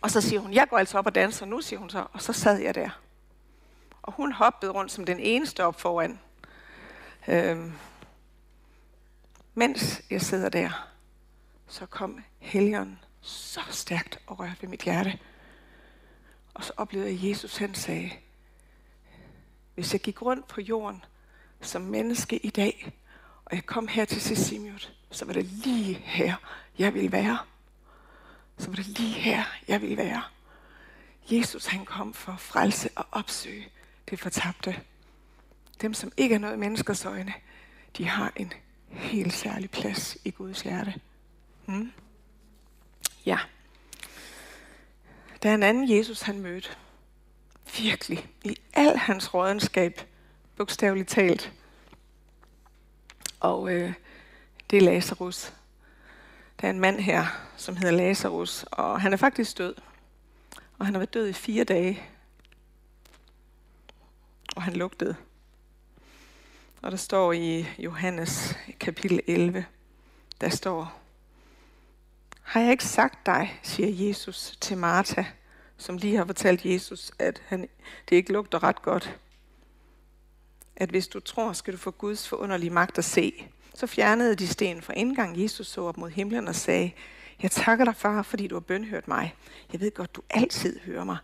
og 0.00 0.10
så 0.10 0.20
siger 0.20 0.40
hun, 0.40 0.52
jeg 0.52 0.68
går 0.68 0.78
altså 0.78 0.98
op 0.98 1.06
og 1.06 1.14
danser 1.14 1.46
nu, 1.46 1.60
siger 1.60 1.80
hun 1.80 1.90
så. 1.90 2.06
Og 2.12 2.22
så 2.22 2.32
sad 2.32 2.58
jeg 2.58 2.74
der. 2.74 2.90
Og 4.02 4.12
hun 4.12 4.32
hoppede 4.32 4.72
rundt 4.72 4.92
som 4.92 5.04
den 5.04 5.20
eneste 5.20 5.64
op 5.64 5.80
foran. 5.80 6.20
Øhm, 7.28 7.72
mens 9.54 10.02
jeg 10.10 10.22
sidder 10.22 10.48
der, 10.48 10.88
så 11.66 11.86
kom 11.86 12.24
helgen 12.38 12.98
så 13.20 13.60
stærkt 13.70 14.18
og 14.26 14.38
rørte 14.40 14.56
ved 14.62 14.68
mit 14.68 14.82
hjerte. 14.82 15.18
Og 16.54 16.64
så 16.64 16.72
oplevede 16.76 17.10
jeg, 17.10 17.18
at 17.18 17.28
Jesus 17.28 17.56
han 17.56 17.74
sagde, 17.74 18.10
hvis 19.74 19.92
jeg 19.92 20.00
gik 20.00 20.22
rundt 20.22 20.48
på 20.48 20.60
jorden 20.60 21.04
som 21.60 21.82
menneske 21.82 22.36
i 22.36 22.50
dag, 22.50 22.92
og 23.44 23.56
jeg 23.56 23.66
kom 23.66 23.88
her 23.88 24.04
til 24.04 24.20
Sisimiut, 24.20 24.92
så 25.10 25.24
var 25.24 25.32
det 25.32 25.44
lige 25.44 25.94
her, 25.94 26.34
jeg 26.78 26.94
ville 26.94 27.12
være. 27.12 27.38
Så 28.58 28.68
var 28.68 28.74
det 28.76 28.86
lige 28.86 29.12
her, 29.12 29.44
jeg 29.68 29.80
ville 29.80 29.96
være. 29.96 30.22
Jesus 31.30 31.66
han 31.66 31.84
kom 31.84 32.14
for 32.14 32.32
at 32.32 32.40
frelse 32.40 32.90
og 32.96 33.06
opsøge 33.12 33.68
det 34.10 34.20
fortabte. 34.20 34.82
Dem, 35.80 35.94
som 35.94 36.12
ikke 36.16 36.34
er 36.34 36.38
noget 36.38 36.58
menneskers 36.58 37.04
øjne, 37.04 37.32
de 37.98 38.08
har 38.08 38.32
en 38.36 38.52
helt 38.88 39.32
særlig 39.32 39.70
plads 39.70 40.16
i 40.24 40.30
Guds 40.30 40.62
hjerte. 40.62 40.94
Hmm? 41.66 41.92
Ja. 43.26 43.38
Der 45.42 45.50
er 45.50 45.54
en 45.54 45.62
anden 45.62 45.90
Jesus, 45.90 46.22
han 46.22 46.40
mødte. 46.40 46.68
Virkelig. 47.78 48.28
I 48.44 48.56
al 48.72 48.96
hans 48.96 49.34
rådenskab. 49.34 50.00
Bogstaveligt 50.56 51.08
talt. 51.08 51.52
Og 53.40 53.72
øh, 53.72 53.92
det 54.70 54.76
er 54.76 54.80
Lazarus. 54.80 55.52
Der 56.60 56.66
er 56.66 56.70
en 56.70 56.80
mand 56.80 57.00
her, 57.00 57.26
som 57.56 57.76
hedder 57.76 57.96
Lazarus, 57.96 58.62
og 58.62 59.00
han 59.00 59.12
er 59.12 59.16
faktisk 59.16 59.58
død. 59.58 59.74
Og 60.78 60.86
han 60.86 60.94
har 60.94 60.98
været 60.98 61.14
død 61.14 61.28
i 61.28 61.32
fire 61.32 61.64
dage. 61.64 62.02
Og 64.56 64.62
han 64.62 64.76
lugtede. 64.76 65.16
Og 66.84 66.90
der 66.90 66.96
står 66.96 67.32
i 67.32 67.66
Johannes 67.78 68.56
kapitel 68.80 69.20
11, 69.26 69.64
der 70.40 70.48
står, 70.48 71.00
Har 72.42 72.60
jeg 72.60 72.70
ikke 72.70 72.84
sagt 72.84 73.26
dig, 73.26 73.60
siger 73.62 74.06
Jesus 74.08 74.58
til 74.60 74.78
Martha, 74.78 75.24
som 75.76 75.96
lige 75.96 76.16
har 76.16 76.24
fortalt 76.24 76.64
Jesus, 76.66 77.12
at 77.18 77.42
han, 77.46 77.68
det 78.08 78.16
ikke 78.16 78.32
lugter 78.32 78.62
ret 78.62 78.82
godt. 78.82 79.18
At 80.76 80.90
hvis 80.90 81.08
du 81.08 81.20
tror, 81.20 81.52
skal 81.52 81.72
du 81.72 81.78
få 81.78 81.90
Guds 81.90 82.28
forunderlige 82.28 82.70
magt 82.70 82.98
at 82.98 83.04
se. 83.04 83.46
Så 83.74 83.86
fjernede 83.86 84.34
de 84.34 84.46
sten 84.48 84.82
fra 84.82 84.92
indgang. 84.92 85.42
Jesus 85.42 85.66
så 85.66 85.80
op 85.80 85.96
mod 85.96 86.10
himlen 86.10 86.48
og 86.48 86.54
sagde, 86.54 86.92
jeg 87.42 87.50
takker 87.50 87.84
dig, 87.84 87.96
far, 87.96 88.22
fordi 88.22 88.46
du 88.46 88.54
har 88.54 88.60
bønhørt 88.60 89.08
mig. 89.08 89.34
Jeg 89.72 89.80
ved 89.80 89.90
godt, 89.94 90.16
du 90.16 90.22
altid 90.30 90.80
hører 90.80 91.04
mig, 91.04 91.18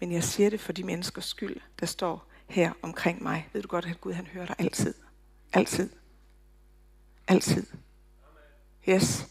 men 0.00 0.12
jeg 0.12 0.24
siger 0.24 0.50
det 0.50 0.60
for 0.60 0.72
de 0.72 0.84
menneskers 0.84 1.24
skyld, 1.24 1.56
der 1.80 1.86
står 1.86 2.31
her 2.52 2.72
omkring 2.82 3.22
mig. 3.22 3.48
Ved 3.52 3.62
du 3.62 3.68
godt, 3.68 3.86
at 3.86 4.00
Gud 4.00 4.12
han 4.12 4.26
hører 4.26 4.46
dig 4.46 4.56
altid. 4.58 4.94
Altid. 5.52 5.90
Altid. 7.28 7.66
Yes. 8.88 9.26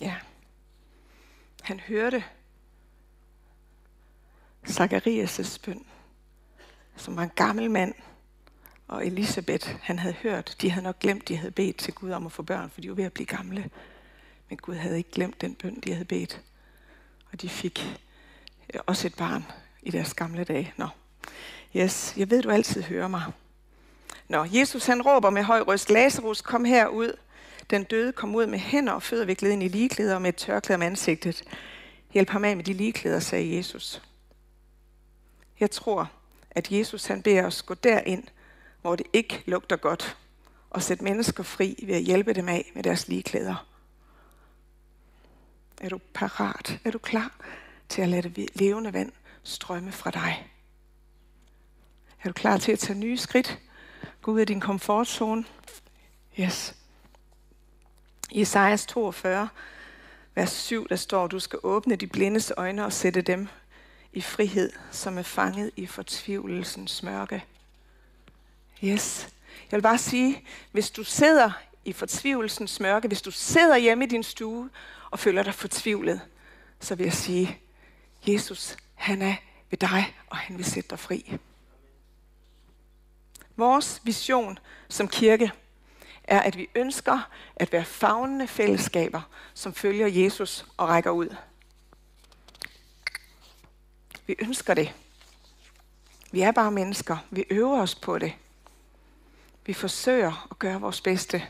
Ja. 0.00 0.16
Han 1.62 1.80
hørte 1.80 2.24
Zacharias' 4.68 5.58
bøn, 5.64 5.86
som 6.96 7.16
var 7.16 7.22
en 7.22 7.30
gammel 7.36 7.70
mand, 7.70 7.94
og 8.88 9.06
Elisabeth, 9.06 9.68
han 9.80 9.98
havde 9.98 10.14
hørt, 10.14 10.56
de 10.60 10.70
havde 10.70 10.84
nok 10.84 10.98
glemt, 10.98 11.28
de 11.28 11.36
havde 11.36 11.50
bedt 11.50 11.76
til 11.76 11.94
Gud 11.94 12.10
om 12.10 12.26
at 12.26 12.32
få 12.32 12.42
børn, 12.42 12.70
for 12.70 12.80
de 12.80 12.88
var 12.88 12.94
ved 12.94 13.04
at 13.04 13.12
blive 13.12 13.26
gamle. 13.26 13.70
Men 14.48 14.58
Gud 14.58 14.74
havde 14.74 14.96
ikke 14.96 15.10
glemt 15.10 15.40
den 15.40 15.54
bøn, 15.54 15.80
de 15.80 15.92
havde 15.92 16.04
bedt. 16.04 16.42
Og 17.32 17.42
de 17.42 17.48
fik 17.48 17.98
øh, 18.74 18.80
også 18.86 19.06
et 19.06 19.14
barn 19.14 19.44
i 19.82 19.90
deres 19.90 20.14
gamle 20.14 20.44
dage. 20.44 20.74
Nå. 20.76 20.88
Yes, 21.76 22.14
jeg 22.16 22.30
ved, 22.30 22.42
du 22.42 22.50
altid 22.50 22.82
hører 22.82 23.08
mig. 23.08 23.22
Nå, 24.28 24.44
Jesus 24.44 24.86
han 24.86 25.02
råber 25.02 25.30
med 25.30 25.42
høj 25.42 25.60
røst, 25.60 25.90
Lazarus, 25.90 26.40
kom 26.40 26.64
herud. 26.64 27.12
Den 27.70 27.84
døde 27.84 28.12
kom 28.12 28.34
ud 28.34 28.46
med 28.46 28.58
hænder 28.58 28.92
og 28.92 29.02
fødder 29.02 29.24
viklet 29.24 29.50
ind 29.50 29.62
i 29.62 29.68
ligeklæder 29.68 30.14
og 30.14 30.22
med 30.22 30.28
et 30.28 30.36
tørklæde 30.36 30.74
om 30.74 30.82
ansigtet. 30.82 31.42
Hjælp 32.12 32.30
ham 32.30 32.44
af 32.44 32.56
med 32.56 32.64
de 32.64 32.72
ligeklæder, 32.72 33.20
sagde 33.20 33.56
Jesus. 33.56 34.02
Jeg 35.60 35.70
tror, 35.70 36.10
at 36.50 36.72
Jesus 36.72 37.06
han 37.06 37.22
beder 37.22 37.46
os 37.46 37.62
gå 37.62 37.74
derind, 37.74 38.24
hvor 38.80 38.96
det 38.96 39.06
ikke 39.12 39.42
lugter 39.46 39.76
godt, 39.76 40.16
og 40.70 40.82
sætte 40.82 41.04
mennesker 41.04 41.42
fri 41.42 41.84
ved 41.86 41.94
at 41.94 42.02
hjælpe 42.02 42.32
dem 42.32 42.48
af 42.48 42.72
med 42.74 42.82
deres 42.82 43.08
ligeklæder. 43.08 43.71
Er 45.82 45.88
du 45.88 45.98
parat? 46.14 46.78
Er 46.84 46.90
du 46.90 46.98
klar 46.98 47.32
til 47.88 48.02
at 48.02 48.08
lade 48.08 48.28
det 48.28 48.48
levende 48.54 48.92
vand 48.92 49.12
strømme 49.42 49.92
fra 49.92 50.10
dig? 50.10 50.50
Er 52.22 52.28
du 52.28 52.32
klar 52.32 52.56
til 52.56 52.72
at 52.72 52.78
tage 52.78 52.98
nye 52.98 53.16
skridt? 53.16 53.58
Gå 54.22 54.32
ud 54.32 54.40
af 54.40 54.46
din 54.46 54.60
komfortzone? 54.60 55.44
Yes. 56.40 56.74
I 58.30 58.40
Esajas 58.40 58.86
42, 58.86 59.48
vers 60.34 60.50
7, 60.50 60.88
der 60.88 60.96
står, 60.96 61.26
du 61.26 61.40
skal 61.40 61.58
åbne 61.62 61.96
de 61.96 62.06
blindes 62.06 62.52
øjne 62.56 62.84
og 62.84 62.92
sætte 62.92 63.22
dem 63.22 63.48
i 64.12 64.20
frihed, 64.20 64.72
som 64.90 65.18
er 65.18 65.22
fanget 65.22 65.70
i 65.76 65.86
fortvivlelsens 65.86 67.02
mørke. 67.02 67.44
Yes. 68.84 69.28
Jeg 69.70 69.76
vil 69.76 69.82
bare 69.82 69.98
sige, 69.98 70.44
hvis 70.72 70.90
du 70.90 71.04
sidder 71.04 71.50
i 71.84 71.92
fortvivlelsens 71.92 72.80
mørke, 72.80 73.08
hvis 73.08 73.22
du 73.22 73.30
sidder 73.30 73.76
hjemme 73.76 74.04
i 74.04 74.08
din 74.08 74.22
stue 74.22 74.70
og 75.12 75.18
føler 75.18 75.42
dig 75.42 75.54
fortvivlet, 75.54 76.20
så 76.80 76.94
vil 76.94 77.04
jeg 77.04 77.12
sige, 77.12 77.60
Jesus, 78.26 78.76
han 78.94 79.22
er 79.22 79.34
ved 79.70 79.78
dig, 79.78 80.16
og 80.26 80.36
han 80.36 80.56
vil 80.56 80.64
sætte 80.64 80.90
dig 80.90 80.98
fri. 80.98 81.38
Vores 83.56 84.00
vision 84.04 84.58
som 84.88 85.08
kirke 85.08 85.52
er, 86.24 86.40
at 86.40 86.56
vi 86.56 86.68
ønsker 86.74 87.28
at 87.56 87.72
være 87.72 87.84
fagnende 87.84 88.48
fællesskaber, 88.48 89.20
som 89.54 89.74
følger 89.74 90.06
Jesus 90.06 90.66
og 90.76 90.88
rækker 90.88 91.10
ud. 91.10 91.34
Vi 94.26 94.34
ønsker 94.38 94.74
det. 94.74 94.94
Vi 96.30 96.40
er 96.40 96.52
bare 96.52 96.70
mennesker. 96.70 97.16
Vi 97.30 97.44
øver 97.50 97.82
os 97.82 97.94
på 97.94 98.18
det. 98.18 98.32
Vi 99.66 99.72
forsøger 99.72 100.48
at 100.50 100.58
gøre 100.58 100.80
vores 100.80 101.00
bedste. 101.00 101.48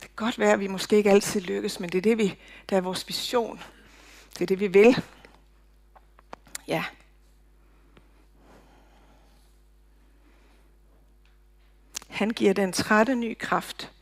Det 0.00 0.16
kan 0.16 0.26
godt 0.26 0.38
være, 0.38 0.52
at 0.52 0.60
vi 0.60 0.66
måske 0.66 0.96
ikke 0.96 1.10
altid 1.10 1.40
lykkes, 1.40 1.80
men 1.80 1.90
det 1.90 1.98
er 1.98 2.02
det, 2.02 2.18
vi, 2.18 2.38
der 2.70 2.76
er 2.76 2.80
vores 2.80 3.08
vision. 3.08 3.60
Det 4.32 4.40
er 4.40 4.46
det, 4.46 4.60
vi 4.60 4.66
vil. 4.66 5.02
Ja. 6.68 6.84
Han 12.08 12.30
giver 12.30 12.52
den 12.52 12.72
trætte 12.72 13.14
ny 13.14 13.36
kraft, 13.38 13.92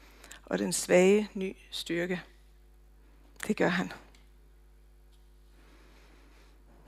og 0.44 0.58
den 0.58 0.72
svage 0.72 1.30
ny 1.34 1.56
styrke. 1.70 2.22
Det 3.46 3.56
gør 3.56 3.68
han. 3.68 3.92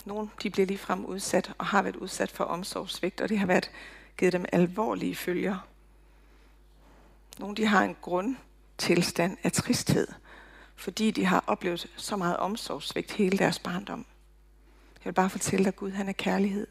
Nogle 0.04 0.30
de 0.42 0.50
bliver 0.50 0.66
ligefrem 0.66 1.04
udsat 1.04 1.52
og 1.58 1.66
har 1.66 1.82
været 1.82 1.96
udsat 1.96 2.30
for 2.30 2.44
omsorgssvigt, 2.44 3.20
og 3.20 3.28
det 3.28 3.38
har 3.38 3.46
været 3.46 3.70
givet 4.18 4.32
dem 4.32 4.44
alvorlige 4.52 5.14
følger. 5.14 5.58
Nogle 7.38 7.56
de 7.56 7.66
har 7.66 7.84
en 7.84 7.96
grund 8.02 8.36
tilstand 8.80 9.36
af 9.42 9.52
tristhed, 9.52 10.08
fordi 10.76 11.10
de 11.10 11.24
har 11.24 11.44
oplevet 11.46 11.86
så 11.96 12.16
meget 12.16 12.36
omsorgssvigt 12.36 13.12
hele 13.12 13.38
deres 13.38 13.58
barndom. 13.58 14.06
Jeg 14.94 15.04
vil 15.04 15.12
bare 15.12 15.30
fortælle 15.30 15.64
dig, 15.64 15.68
at 15.68 15.76
Gud 15.76 15.90
han 15.90 16.08
er 16.08 16.12
kærlighed. 16.12 16.66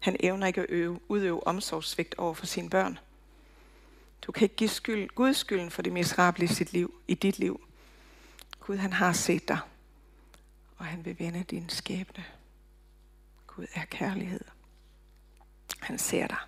Han 0.00 0.16
evner 0.20 0.46
ikke 0.46 0.60
at 0.60 0.66
øve, 0.68 1.00
udøve 1.08 1.46
omsorgssvigt 1.46 2.14
over 2.18 2.34
for 2.34 2.46
sine 2.46 2.70
børn. 2.70 2.98
Du 4.22 4.32
kan 4.32 4.42
ikke 4.42 4.56
give 4.56 4.68
skyld, 4.68 5.08
Guds 5.08 5.36
skylden 5.36 5.70
for 5.70 5.82
det 5.82 5.92
miserable 5.92 6.44
i, 6.44 6.48
sit 6.48 6.72
liv, 6.72 6.94
i 7.08 7.14
dit 7.14 7.38
liv. 7.38 7.60
Gud 8.60 8.76
han 8.76 8.92
har 8.92 9.12
set 9.12 9.48
dig, 9.48 9.58
og 10.78 10.84
han 10.84 11.04
vil 11.04 11.18
vende 11.18 11.44
din 11.44 11.68
skæbne. 11.68 12.24
Gud 13.46 13.66
er 13.74 13.84
kærlighed. 13.84 14.44
Han 15.80 15.98
ser 15.98 16.26
dig. 16.26 16.38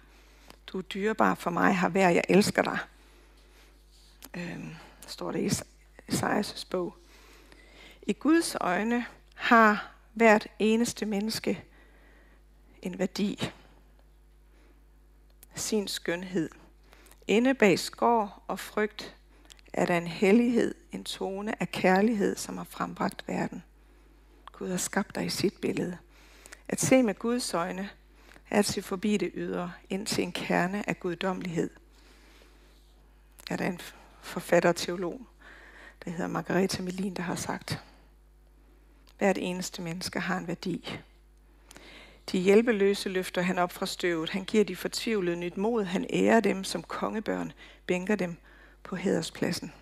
Du 0.67 0.79
er 0.79 0.83
dyrebar 0.83 1.35
for 1.35 1.51
mig, 1.51 1.77
har 1.77 1.89
hver 1.89 2.09
jeg 2.09 2.25
elsker 2.29 2.63
dig. 2.63 2.79
Øhm, 4.37 4.75
står 5.07 5.33
det 5.33 5.41
i 5.41 5.65
Esajas 6.09 6.65
bog. 6.65 6.97
I 8.03 8.13
Guds 8.13 8.57
øjne 8.61 9.07
har 9.35 9.95
hvert 10.13 10.47
eneste 10.59 11.07
menneske 11.07 11.65
en 12.83 12.99
værdi. 12.99 13.51
Sin 15.55 15.89
skønhed. 15.89 16.51
Inde 17.27 17.55
bag 17.55 17.79
skår 17.79 18.45
og 18.49 18.59
frygt 18.59 19.17
er 19.73 19.87
der 19.87 19.97
en 19.99 20.07
hellighed, 20.07 20.75
en 20.93 21.05
tone 21.05 21.63
af 21.63 21.71
kærlighed, 21.71 22.37
som 22.37 22.57
har 22.57 22.65
frembragt 22.65 23.29
verden. 23.29 23.63
Gud 24.53 24.69
har 24.69 24.77
skabt 24.77 25.15
dig 25.15 25.27
i 25.27 25.31
sit 25.31 25.55
billede. 25.61 25.99
At 26.69 26.81
se 26.81 27.03
med 27.03 27.15
Guds 27.15 27.55
øjne 27.55 27.91
er 28.51 28.59
at 28.59 28.67
se 28.67 28.83
forbi 28.83 29.17
det 29.17 29.31
ydre, 29.35 29.73
ind 29.91 30.07
til 30.07 30.25
en 30.25 30.33
kerne 30.33 30.89
af 30.89 31.01
guddommelighed. 31.01 31.71
Er 33.51 33.57
der 33.57 33.67
en 33.67 33.81
forfatter 34.25 34.69
og 34.69 34.77
teolog, 34.77 35.21
der 36.05 36.11
hedder 36.11 36.27
Margareta 36.27 36.83
Melin, 36.83 37.15
der 37.15 37.23
har 37.23 37.35
sagt, 37.35 37.83
hvert 39.19 39.39
eneste 39.39 39.83
menneske 39.83 40.21
har 40.21 40.39
en 40.39 40.49
værdi. 40.49 40.99
De 42.33 42.39
hjælpeløse 42.39 43.09
løfter 43.09 43.43
han 43.43 43.59
op 43.59 43.73
fra 43.73 43.87
støvet. 43.87 44.31
Han 44.31 44.45
giver 44.45 44.65
de 44.65 44.77
fortvivlede 44.77 45.37
nyt 45.37 45.57
mod. 45.57 45.85
Han 45.85 46.07
ærer 46.11 46.41
dem 46.41 46.65
som 46.65 46.83
kongebørn, 46.83 47.53
bænker 47.87 48.17
dem 48.17 48.37
på 48.83 48.97
hederspladsen. 48.97 49.73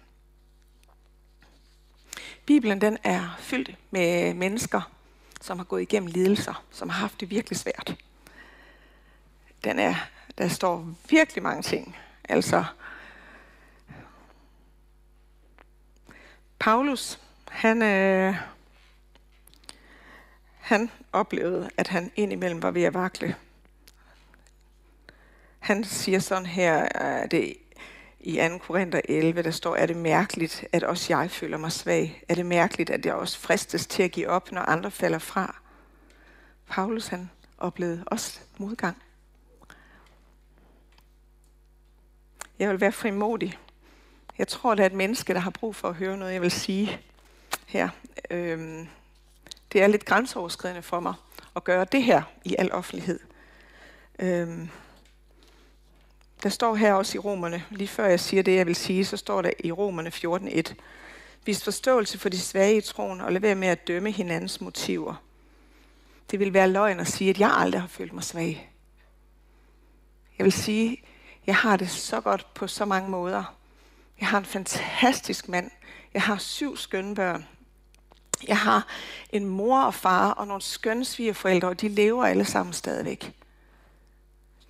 Bibelen 2.47 2.81
den 2.81 2.99
er 3.05 3.37
fyldt 3.39 3.77
med 3.91 4.35
mennesker, 4.35 4.93
som 5.41 5.59
har 5.59 5.65
gået 5.65 5.83
igennem 5.83 6.07
lidelser, 6.07 6.65
som 6.71 6.89
har 6.89 7.01
haft 7.01 7.21
det 7.21 7.31
virkelig 7.31 7.59
svært. 7.59 7.97
Den 9.65 9.79
er, 9.79 9.95
der 10.39 10.49
står 10.49 10.95
virkelig 11.11 11.43
mange 11.43 11.63
ting. 11.63 11.97
Altså, 12.29 12.65
Paulus, 16.62 17.20
han, 17.48 17.83
øh, 17.83 18.35
han 20.59 20.90
oplevede, 21.12 21.70
at 21.77 21.88
han 21.88 22.12
indimellem 22.16 22.62
var 22.62 22.70
ved 22.70 22.83
at 22.83 22.94
vakle. 22.94 23.37
Han 25.59 25.85
siger 25.85 26.18
sådan 26.18 26.46
her, 26.46 26.88
øh, 27.01 27.31
det 27.31 27.57
i 28.20 28.37
2. 28.37 28.59
Korinther 28.59 29.01
11, 29.05 29.42
der 29.42 29.51
står, 29.51 29.77
er 29.77 29.87
det 29.87 29.96
mærkeligt, 29.96 30.64
at 30.72 30.83
også 30.83 31.16
jeg 31.18 31.31
føler 31.31 31.57
mig 31.57 31.72
svag? 31.72 32.25
Er 32.29 32.35
det 32.35 32.46
mærkeligt, 32.46 32.90
at 32.90 33.07
jeg 33.07 33.14
også 33.14 33.38
fristes 33.38 33.87
til 33.87 34.03
at 34.03 34.12
give 34.12 34.29
op, 34.29 34.53
når 34.53 34.62
andre 34.62 34.90
falder 34.90 35.18
fra? 35.18 35.61
Paulus 36.68 37.07
han 37.07 37.31
oplevede 37.59 38.05
også 38.07 38.40
modgang. 38.59 39.03
Jeg 42.59 42.70
vil 42.70 42.81
være 42.81 42.92
frimodig. 42.92 43.59
Jeg 44.38 44.49
tror, 44.49 44.75
der 44.75 44.83
er 44.83 44.87
et 44.87 44.92
menneske, 44.92 45.35
der 45.35 45.40
har 45.40 45.51
brug 45.51 45.77
for 45.77 45.88
at 45.88 45.95
høre 45.95 46.16
noget, 46.16 46.33
jeg 46.33 46.42
vil 46.42 46.51
sige 46.51 47.01
her. 47.66 47.88
Øhm, 48.31 48.88
det 49.73 49.83
er 49.83 49.87
lidt 49.87 50.05
grænseoverskridende 50.05 50.83
for 50.83 51.01
mig 51.01 51.14
at 51.57 51.64
gøre 51.64 51.87
det 51.92 52.03
her 52.03 52.23
i 52.45 52.57
al 52.59 52.73
offentlighed. 52.73 53.21
Øhm, 54.18 54.68
Der 56.42 56.49
står 56.49 56.75
her 56.75 56.92
også 56.92 57.18
i 57.18 57.18
romerne, 57.18 57.64
lige 57.71 57.88
før 57.88 58.07
jeg 58.07 58.21
siger 58.21 58.42
det, 58.42 58.57
jeg 58.57 58.66
vil 58.66 58.77
sige, 58.77 59.05
så 59.05 59.16
står 59.16 59.42
der 59.42 59.51
i 59.64 59.73
romerne 59.73 60.11
14.1. 60.14 60.75
Vis 61.45 61.64
forståelse 61.64 62.18
for 62.18 62.29
de 62.29 62.38
svage 62.40 62.77
i 62.77 62.81
troen, 62.81 63.21
og 63.21 63.33
lad 63.33 63.40
være 63.40 63.55
med 63.55 63.68
at 63.68 63.88
dømme 63.88 64.11
hinandens 64.11 64.61
motiver. 64.61 65.14
Det 66.31 66.40
vil 66.40 66.55
være 66.55 66.68
løgn 66.68 67.01
at 67.01 67.07
sige, 67.07 67.31
at 67.31 67.40
jeg 67.40 67.51
aldrig 67.57 67.81
har 67.81 67.88
følt 67.88 68.12
mig 68.12 68.25
svag. 68.25 68.71
Jeg 70.38 70.45
vil 70.45 70.53
sige, 70.53 71.03
jeg 71.47 71.57
har 71.57 71.77
det 71.77 71.90
så 71.90 72.21
godt 72.21 72.47
på 72.55 72.66
så 72.66 72.85
mange 72.85 73.11
måder. 73.11 73.55
Jeg 74.23 74.29
har 74.29 74.39
en 74.39 74.45
fantastisk 74.45 75.49
mand. 75.49 75.71
Jeg 76.15 76.23
har 76.23 76.37
syv 76.37 76.77
skønne 76.77 77.15
børn. 77.15 77.47
Jeg 78.49 78.59
har 78.59 78.87
en 79.31 79.45
mor 79.45 79.81
og 79.81 79.95
far 79.95 80.31
og 80.31 80.47
nogle 80.47 80.63
skønne 80.63 81.05
svigerforældre, 81.05 81.69
og 81.69 81.81
de 81.81 81.89
lever 81.89 82.25
alle 82.25 82.45
sammen 82.45 82.73
stadigvæk. 82.73 83.33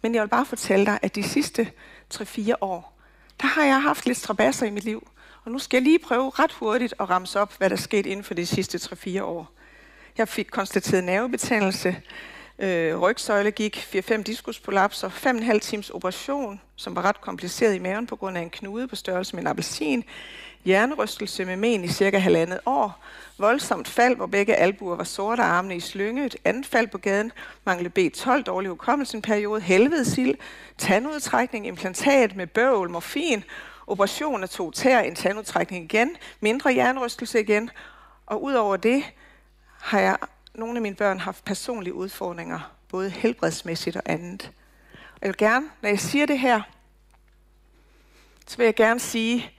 Men 0.02 0.14
jeg 0.14 0.22
vil 0.22 0.28
bare 0.28 0.46
fortælle 0.46 0.86
dig, 0.86 0.98
at 1.02 1.14
de 1.14 1.22
sidste 1.22 1.72
3-4 2.14 2.52
år, 2.60 2.98
der 3.40 3.46
har 3.46 3.64
jeg 3.64 3.82
haft 3.82 4.06
lidt 4.06 4.18
strabasser 4.18 4.66
i 4.66 4.70
mit 4.70 4.84
liv. 4.84 5.08
Og 5.44 5.50
nu 5.50 5.58
skal 5.58 5.76
jeg 5.76 5.82
lige 5.82 5.98
prøve 5.98 6.30
ret 6.30 6.52
hurtigt 6.52 6.94
at 7.00 7.10
ramse 7.10 7.40
op, 7.40 7.58
hvad 7.58 7.70
der 7.70 7.76
skete 7.76 8.10
inden 8.10 8.24
for 8.24 8.34
de 8.34 8.46
sidste 8.46 8.78
3-4 8.78 9.22
år. 9.22 9.50
Jeg 10.18 10.28
fik 10.28 10.46
konstateret 10.50 11.04
nervebetændelse, 11.04 12.02
øh, 12.58 13.00
rygsøjle 13.00 13.50
gik, 13.50 13.76
4-5 13.76 14.22
diskuspolapser, 14.22 15.08
5,5 15.08 15.58
times 15.58 15.90
operation, 15.90 16.60
som 16.76 16.96
var 16.96 17.02
ret 17.02 17.20
kompliceret 17.20 17.74
i 17.74 17.78
maven 17.78 18.06
på 18.06 18.16
grund 18.16 18.36
af 18.38 18.42
en 18.42 18.50
knude 18.50 18.88
på 18.88 18.96
størrelse 18.96 19.36
med 19.36 19.42
en 19.42 19.46
appelsin, 19.46 20.04
hjernerystelse 20.64 21.44
med 21.44 21.56
men 21.56 21.84
i 21.84 21.88
cirka 21.88 22.18
halvandet 22.18 22.60
år, 22.66 23.04
voldsomt 23.38 23.88
fald, 23.88 24.16
hvor 24.16 24.26
begge 24.26 24.54
albuer 24.54 24.96
var 24.96 25.04
sorte, 25.04 25.42
armene 25.42 25.76
i 25.76 25.80
slynge, 25.80 26.26
et 26.26 26.36
andet 26.44 26.66
fald 26.66 26.88
på 26.88 26.98
gaden, 26.98 27.32
mangle 27.64 27.92
B12, 27.98 28.42
dårlig 28.42 28.70
hukommelse 28.70 29.16
en 29.16 29.22
periode, 29.22 29.60
helvedesild, 29.60 30.34
tandudtrækning, 30.78 31.66
implantat 31.66 32.36
med 32.36 32.46
bøvl, 32.46 32.90
morfin, 32.90 33.44
operation 33.86 34.42
af 34.42 34.48
to 34.48 34.70
tær, 34.70 35.00
en 35.00 35.14
tandudtrækning 35.14 35.84
igen, 35.84 36.16
mindre 36.40 36.72
hjernerystelse 36.72 37.40
igen, 37.40 37.70
og 38.26 38.42
udover 38.42 38.76
det 38.76 39.04
har 39.80 40.00
jeg 40.00 40.16
nogle 40.54 40.76
af 40.76 40.82
mine 40.82 40.96
børn 40.96 41.20
haft 41.20 41.44
personlige 41.44 41.94
udfordringer, 41.94 42.72
både 42.88 43.10
helbredsmæssigt 43.10 43.96
og 43.96 44.02
andet. 44.06 44.50
Og 44.92 45.18
jeg 45.22 45.28
vil 45.28 45.36
gerne, 45.36 45.66
når 45.82 45.88
jeg 45.88 46.00
siger 46.00 46.26
det 46.26 46.38
her, 46.38 46.62
så 48.46 48.56
vil 48.56 48.64
jeg 48.64 48.74
gerne 48.74 49.00
sige, 49.00 49.50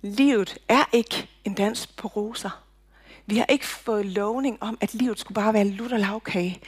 livet 0.00 0.58
er 0.68 0.84
ikke 0.92 1.30
en 1.44 1.54
dans 1.54 1.86
på 1.86 2.08
roser. 2.08 2.64
Vi 3.26 3.36
har 3.36 3.46
ikke 3.48 3.66
fået 3.66 4.06
lovning 4.06 4.62
om, 4.62 4.78
at 4.80 4.94
livet 4.94 5.18
skulle 5.18 5.34
bare 5.34 5.54
være 5.54 5.64
lutter 5.64 5.98
lavkage. 5.98 6.60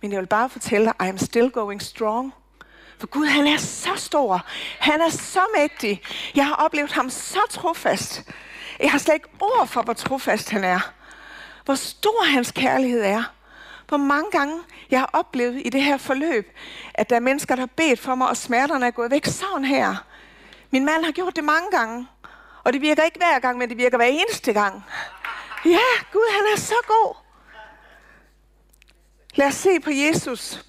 Men 0.00 0.12
jeg 0.12 0.20
vil 0.20 0.26
bare 0.26 0.48
fortælle 0.48 0.86
dig, 0.86 1.06
I 1.06 1.08
am 1.08 1.18
still 1.18 1.50
going 1.50 1.82
strong. 1.82 2.34
For 2.98 3.06
Gud, 3.06 3.26
han 3.26 3.46
er 3.46 3.56
så 3.56 3.90
stor. 3.96 4.46
Han 4.78 5.00
er 5.00 5.08
så 5.08 5.40
mægtig. 5.56 6.02
Jeg 6.34 6.46
har 6.46 6.54
oplevet 6.54 6.92
ham 6.92 7.10
så 7.10 7.40
trofast. 7.50 8.30
Jeg 8.80 8.90
har 8.90 8.98
slet 8.98 9.14
ikke 9.14 9.28
ord 9.40 9.66
for, 9.66 9.82
hvor 9.82 9.92
trofast 9.92 10.50
han 10.50 10.64
er. 10.64 10.92
Hvor 11.70 11.74
stor 11.74 12.24
hans 12.24 12.52
kærlighed 12.52 13.00
er. 13.00 13.22
Hvor 13.88 13.96
mange 13.96 14.30
gange 14.30 14.60
jeg 14.90 14.98
har 14.98 15.10
oplevet 15.12 15.62
i 15.64 15.68
det 15.68 15.82
her 15.82 15.96
forløb, 15.96 16.52
at 16.94 17.10
der 17.10 17.16
er 17.16 17.20
mennesker, 17.20 17.54
der 17.54 17.62
har 17.62 17.70
bedt 17.76 18.00
for 18.00 18.14
mig, 18.14 18.28
og 18.28 18.36
smerterne 18.36 18.86
er 18.86 18.90
gået 18.90 19.10
væk 19.10 19.26
sådan 19.26 19.64
her. 19.64 19.96
Min 20.70 20.84
mand 20.84 21.04
har 21.04 21.12
gjort 21.12 21.36
det 21.36 21.44
mange 21.44 21.70
gange. 21.70 22.06
Og 22.64 22.72
det 22.72 22.80
virker 22.80 23.02
ikke 23.02 23.18
hver 23.18 23.38
gang, 23.38 23.58
men 23.58 23.68
det 23.68 23.78
virker 23.78 23.96
hver 23.96 24.06
eneste 24.06 24.52
gang. 24.52 24.84
Ja, 25.64 25.88
Gud 26.12 26.32
han 26.32 26.42
er 26.54 26.60
så 26.60 26.74
god. 26.86 27.16
Lad 29.34 29.46
os 29.46 29.54
se 29.54 29.80
på 29.80 29.90
Jesus. 29.90 30.64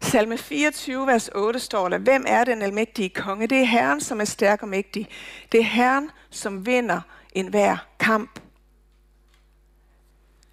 Salme 0.00 0.38
24, 0.38 1.06
vers 1.06 1.28
8 1.28 1.60
står 1.60 1.88
der, 1.88 1.98
Hvem 1.98 2.24
er 2.28 2.44
den 2.44 2.62
almægtige 2.62 3.08
konge? 3.08 3.46
Det 3.46 3.60
er 3.60 3.64
Herren, 3.64 4.00
som 4.00 4.20
er 4.20 4.24
stærk 4.24 4.62
og 4.62 4.68
mægtig. 4.68 5.08
Det 5.52 5.60
er 5.60 5.64
Herren, 5.64 6.10
som 6.30 6.66
vinder 6.66 7.00
enhver 7.32 7.76
kamp. 8.00 8.43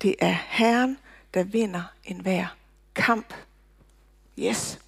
Det 0.01 0.15
er 0.19 0.37
Herren, 0.47 0.97
der 1.33 1.43
vinder 1.43 1.83
enhver 2.03 2.47
kamp. 2.95 3.33
Yes, 4.39 4.79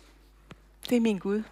det 0.89 0.95
er 0.97 1.01
min 1.01 1.17
Gud. 1.17 1.43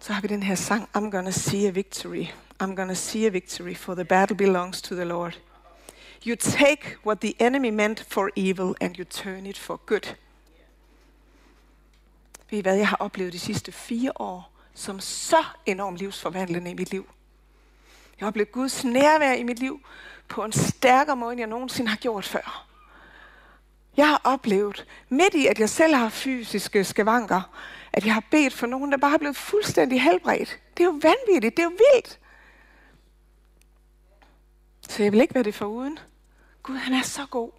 Så 0.00 0.12
har 0.12 0.20
vi 0.20 0.28
den 0.28 0.42
her 0.42 0.54
sang, 0.54 0.88
I'm 0.96 1.10
gonna 1.10 1.30
see 1.30 1.68
a 1.68 1.70
victory. 1.70 2.26
I'm 2.62 2.74
gonna 2.74 2.94
see 2.94 3.26
a 3.26 3.28
victory, 3.28 3.74
for 3.74 3.94
the 3.94 4.04
battle 4.04 4.36
belongs 4.36 4.82
to 4.82 4.94
the 4.94 5.04
Lord. 5.04 5.40
You 6.26 6.36
take 6.36 6.96
what 7.06 7.20
the 7.20 7.34
enemy 7.38 7.70
meant 7.70 8.06
for 8.08 8.30
evil, 8.36 8.74
and 8.80 8.96
you 8.96 9.04
turn 9.04 9.46
it 9.46 9.58
for 9.58 9.76
good. 9.86 10.14
Ved 12.50 12.58
I 12.58 12.62
hvad, 12.62 12.76
jeg 12.76 12.88
har 12.88 12.96
oplevet 12.96 13.32
de 13.32 13.38
sidste 13.38 13.72
fire 13.72 14.12
år, 14.16 14.52
som 14.74 15.00
så 15.00 15.44
enormt 15.66 15.98
livsforvandlende 15.98 16.70
i 16.70 16.74
mit 16.74 16.90
liv. 16.90 17.10
Jeg 18.18 18.26
har 18.26 18.28
oplevet 18.28 18.52
Guds 18.52 18.84
nærvær 18.84 19.32
i 19.32 19.42
mit 19.42 19.58
liv 19.58 19.80
på 20.32 20.44
en 20.44 20.52
stærkere 20.52 21.16
måde, 21.16 21.32
end 21.32 21.40
jeg 21.40 21.48
nogensinde 21.48 21.88
har 21.88 21.96
gjort 21.96 22.24
før. 22.24 22.66
Jeg 23.96 24.08
har 24.08 24.20
oplevet, 24.24 24.86
midt 25.08 25.34
i 25.34 25.46
at 25.46 25.60
jeg 25.60 25.68
selv 25.68 25.94
har 25.94 26.08
fysiske 26.08 26.84
skavanker, 26.84 27.42
at 27.92 28.04
jeg 28.04 28.14
har 28.14 28.24
bedt 28.30 28.54
for 28.54 28.66
nogen, 28.66 28.92
der 28.92 28.98
bare 28.98 29.14
er 29.14 29.18
blevet 29.18 29.36
fuldstændig 29.36 30.02
helbredt. 30.02 30.60
Det 30.76 30.82
er 30.82 30.84
jo 30.84 31.00
vanvittigt, 31.02 31.56
det 31.56 31.62
er 31.62 31.66
jo 31.66 31.76
vildt. 31.92 32.18
Så 34.88 35.02
jeg 35.02 35.12
vil 35.12 35.20
ikke 35.20 35.34
være 35.34 35.44
det 35.44 35.54
for 35.54 35.66
uden. 35.66 35.98
Gud, 36.62 36.76
han 36.76 36.94
er 36.94 37.02
så 37.02 37.26
god. 37.30 37.50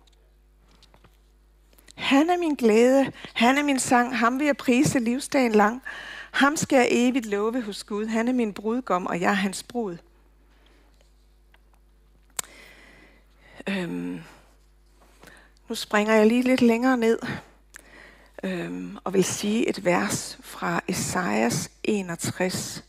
Han 1.95 2.29
er 2.29 2.37
min 2.37 2.55
glæde, 2.55 3.11
han 3.33 3.57
er 3.57 3.63
min 3.63 3.79
sang, 3.79 4.17
ham 4.17 4.39
vil 4.39 4.45
jeg 4.45 4.57
prise 4.57 4.99
livsdagen 4.99 5.51
lang. 5.51 5.83
Ham 6.31 6.55
skal 6.55 6.77
jeg 6.77 6.87
evigt 6.91 7.25
love 7.25 7.61
hos 7.61 7.83
Gud. 7.83 8.05
Han 8.05 8.27
er 8.27 8.33
min 8.33 8.53
brudgom, 8.53 9.07
og 9.07 9.21
jeg 9.21 9.29
er 9.29 9.33
hans 9.33 9.63
brud. 9.63 9.97
Øhm, 13.69 14.21
nu 15.69 15.75
springer 15.75 16.13
jeg 16.13 16.27
lige 16.27 16.41
lidt 16.41 16.61
længere 16.61 16.97
ned 16.97 17.19
øhm, 18.43 18.97
og 19.03 19.13
vil 19.13 19.23
sige 19.23 19.69
et 19.69 19.85
vers 19.85 20.39
fra 20.41 20.81
Esajas 20.87 21.71
61. 21.83 22.83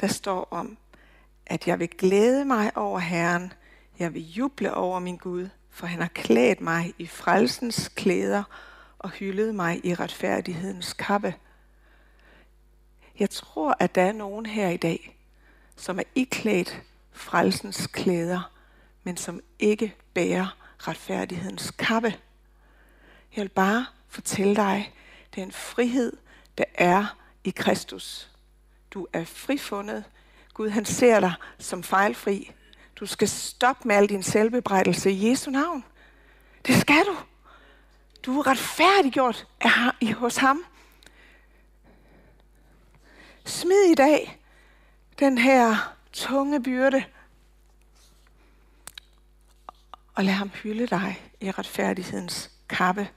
Der 0.00 0.06
står 0.06 0.48
om, 0.50 0.78
at 1.46 1.66
jeg 1.66 1.78
vil 1.78 1.88
glæde 1.88 2.44
mig 2.44 2.76
over 2.76 2.98
Herren, 2.98 3.52
jeg 3.98 4.14
vil 4.14 4.32
juble 4.32 4.74
over 4.74 4.98
min 4.98 5.16
Gud, 5.16 5.48
for 5.70 5.86
han 5.86 6.00
har 6.00 6.10
klædt 6.14 6.60
mig 6.60 6.94
i 6.98 7.06
frelsens 7.06 7.88
klæder 7.88 8.42
og 8.98 9.10
hyldet 9.10 9.54
mig 9.54 9.86
i 9.86 9.94
retfærdighedens 9.94 10.92
kappe. 10.92 11.34
Jeg 13.18 13.30
tror, 13.30 13.76
at 13.80 13.94
der 13.94 14.02
er 14.02 14.12
nogen 14.12 14.46
her 14.46 14.68
i 14.68 14.76
dag, 14.76 15.18
som 15.76 15.98
er 15.98 16.04
iklædt 16.14 16.82
frelsens 17.18 17.86
klæder, 17.86 18.50
men 19.04 19.16
som 19.16 19.40
ikke 19.58 19.94
bærer 20.14 20.56
retfærdighedens 20.78 21.70
kappe. 21.70 22.14
Jeg 23.36 23.42
vil 23.42 23.48
bare 23.48 23.86
fortælle 24.08 24.56
dig, 24.56 24.94
det 25.34 25.40
er 25.40 25.44
en 25.46 25.52
frihed, 25.52 26.12
der 26.58 26.64
er 26.74 27.16
i 27.44 27.50
Kristus. 27.50 28.30
Du 28.90 29.06
er 29.12 29.24
frifundet. 29.24 30.04
Gud 30.54 30.68
han 30.68 30.84
ser 30.84 31.20
dig 31.20 31.32
som 31.58 31.82
fejlfri. 31.82 32.52
Du 32.96 33.06
skal 33.06 33.28
stoppe 33.28 33.88
med 33.88 33.96
al 33.96 34.08
din 34.08 34.22
selvbebrejdelse 34.22 35.10
i 35.10 35.30
Jesu 35.30 35.50
navn. 35.50 35.84
Det 36.66 36.74
skal 36.74 37.04
du. 37.06 37.16
Du 38.26 38.38
er 38.38 38.46
retfærdiggjort 38.46 39.46
af, 39.60 40.12
hos 40.12 40.36
ham. 40.36 40.64
Smid 43.44 43.90
i 43.90 43.94
dag 43.94 44.38
den 45.18 45.38
her 45.38 45.94
tunge 46.12 46.62
byrde, 46.62 47.04
og 50.14 50.24
lad 50.24 50.34
ham 50.34 50.48
hylde 50.48 50.86
dig 50.86 51.32
i 51.40 51.50
retfærdighedens 51.50 52.50
kappe. 52.68 53.08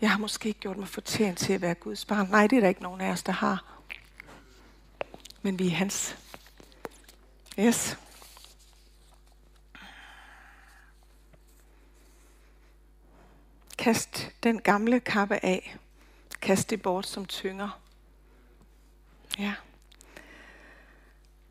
Jeg 0.00 0.10
har 0.10 0.18
måske 0.18 0.48
ikke 0.48 0.60
gjort 0.60 0.76
mig 0.76 0.88
fortjent 0.88 1.38
til 1.38 1.52
at 1.52 1.60
være 1.60 1.74
Guds 1.74 2.04
barn. 2.04 2.28
Nej, 2.30 2.46
det 2.46 2.56
er 2.56 2.60
der 2.60 2.68
ikke 2.68 2.82
nogen 2.82 3.00
af 3.00 3.10
os, 3.10 3.22
der 3.22 3.32
har. 3.32 3.64
Men 5.42 5.58
vi 5.58 5.66
er 5.66 5.70
hans. 5.70 6.18
Yes. 7.58 7.98
Kast 13.78 14.30
den 14.42 14.60
gamle 14.60 15.00
kappe 15.00 15.44
af. 15.44 15.76
Kast 16.40 16.70
det 16.70 16.82
bort 16.82 17.06
som 17.06 17.26
tynger. 17.26 17.80
Ja. 19.38 19.54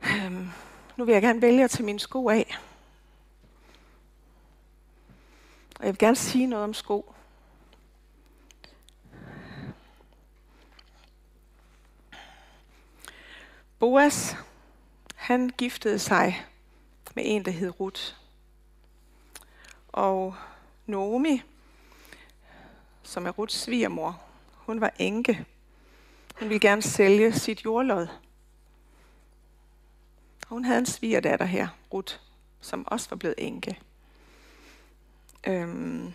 Øhm, 0.04 0.50
nu 0.98 1.06
vil 1.06 1.13
jeg 1.13 1.22
gerne 1.22 1.41
vælge 1.41 1.63
at 1.63 1.72
tage 1.72 1.86
mine 1.86 2.00
sko 2.00 2.30
af. 2.30 2.58
Og 5.80 5.86
jeg 5.86 5.93
vil 5.93 6.00
gerne 6.00 6.15
sige 6.15 6.48
noget 6.48 6.63
om 6.63 6.74
sko. 6.74 7.15
Boas, 13.80 14.36
han 15.15 15.50
giftede 15.50 16.00
sig 16.00 16.46
med 17.15 17.24
en, 17.26 17.46
der 17.46 17.52
hed 17.52 17.80
Ruth. 17.80 18.02
Og 19.88 20.36
Naomi, 20.86 21.41
som 23.04 23.26
er 23.26 23.32
Ruths 23.32 23.62
svigermor, 23.62 24.22
hun 24.54 24.82
var 24.82 24.93
enke. 25.00 25.46
Hun 26.34 26.50
ville 26.50 26.60
gerne 26.60 26.82
sælge 26.82 27.34
sit 27.34 27.65
jordlod. 27.65 28.08
Hun 30.48 30.65
havde 30.65 30.80
en 30.80 30.86
svigerdatter 30.86 31.46
her, 31.46 31.67
Ruth, 31.93 32.15
som 32.62 32.88
også 32.88 33.10
var 33.10 33.17
blevet 33.17 33.36
enke. 33.38 33.80
Øhm, 35.48 36.13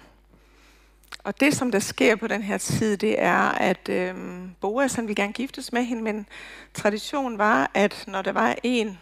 og 1.24 1.40
det, 1.40 1.54
som 1.54 1.70
der 1.72 1.78
sker 1.78 2.16
på 2.16 2.26
den 2.26 2.42
her 2.42 2.58
tid, 2.58 2.96
det 2.96 3.22
er, 3.22 3.48
at 3.48 3.88
øhm, 3.88 4.54
Boas 4.60 4.94
han 4.94 5.08
ville 5.08 5.22
gerne 5.22 5.32
giftes 5.32 5.72
med 5.72 5.84
hende, 5.84 6.02
men 6.02 6.26
traditionen 6.74 7.38
var, 7.38 7.70
at 7.74 8.04
når 8.06 8.22
der 8.22 8.32
var 8.32 8.56
en 8.62 8.98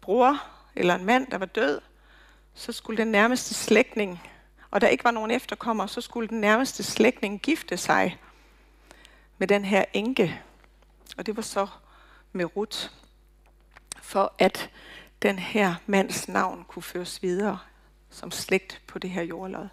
bror 0.00 0.42
eller 0.76 0.94
en 0.94 1.04
mand, 1.04 1.26
der 1.26 1.38
var 1.38 1.46
død, 1.46 1.80
så 2.54 2.72
skulle 2.72 2.98
den 2.98 3.08
nærmeste 3.12 3.54
slægtning, 3.54 4.20
og 4.70 4.80
der 4.80 4.88
ikke 4.88 5.04
var 5.04 5.10
nogen 5.10 5.30
efterkommer, 5.30 5.86
så 5.86 6.00
skulle 6.00 6.28
den 6.28 6.40
nærmeste 6.40 6.82
slægtning 6.82 7.40
gifte 7.40 7.76
sig 7.76 8.18
med 9.38 9.48
den 9.48 9.64
her 9.64 9.84
enke. 9.92 10.40
Og 11.16 11.26
det 11.26 11.36
var 11.36 11.42
så 11.42 11.66
med 12.32 12.56
Ruth, 12.56 12.90
for 14.02 14.34
at 14.38 14.70
den 15.22 15.38
her 15.38 15.74
mands 15.86 16.28
navn 16.28 16.64
kunne 16.68 16.82
føres 16.82 17.22
videre 17.22 17.58
som 18.10 18.30
slægt 18.30 18.82
på 18.86 18.98
det 18.98 19.10
her 19.10 19.22
jordlod. 19.22 19.68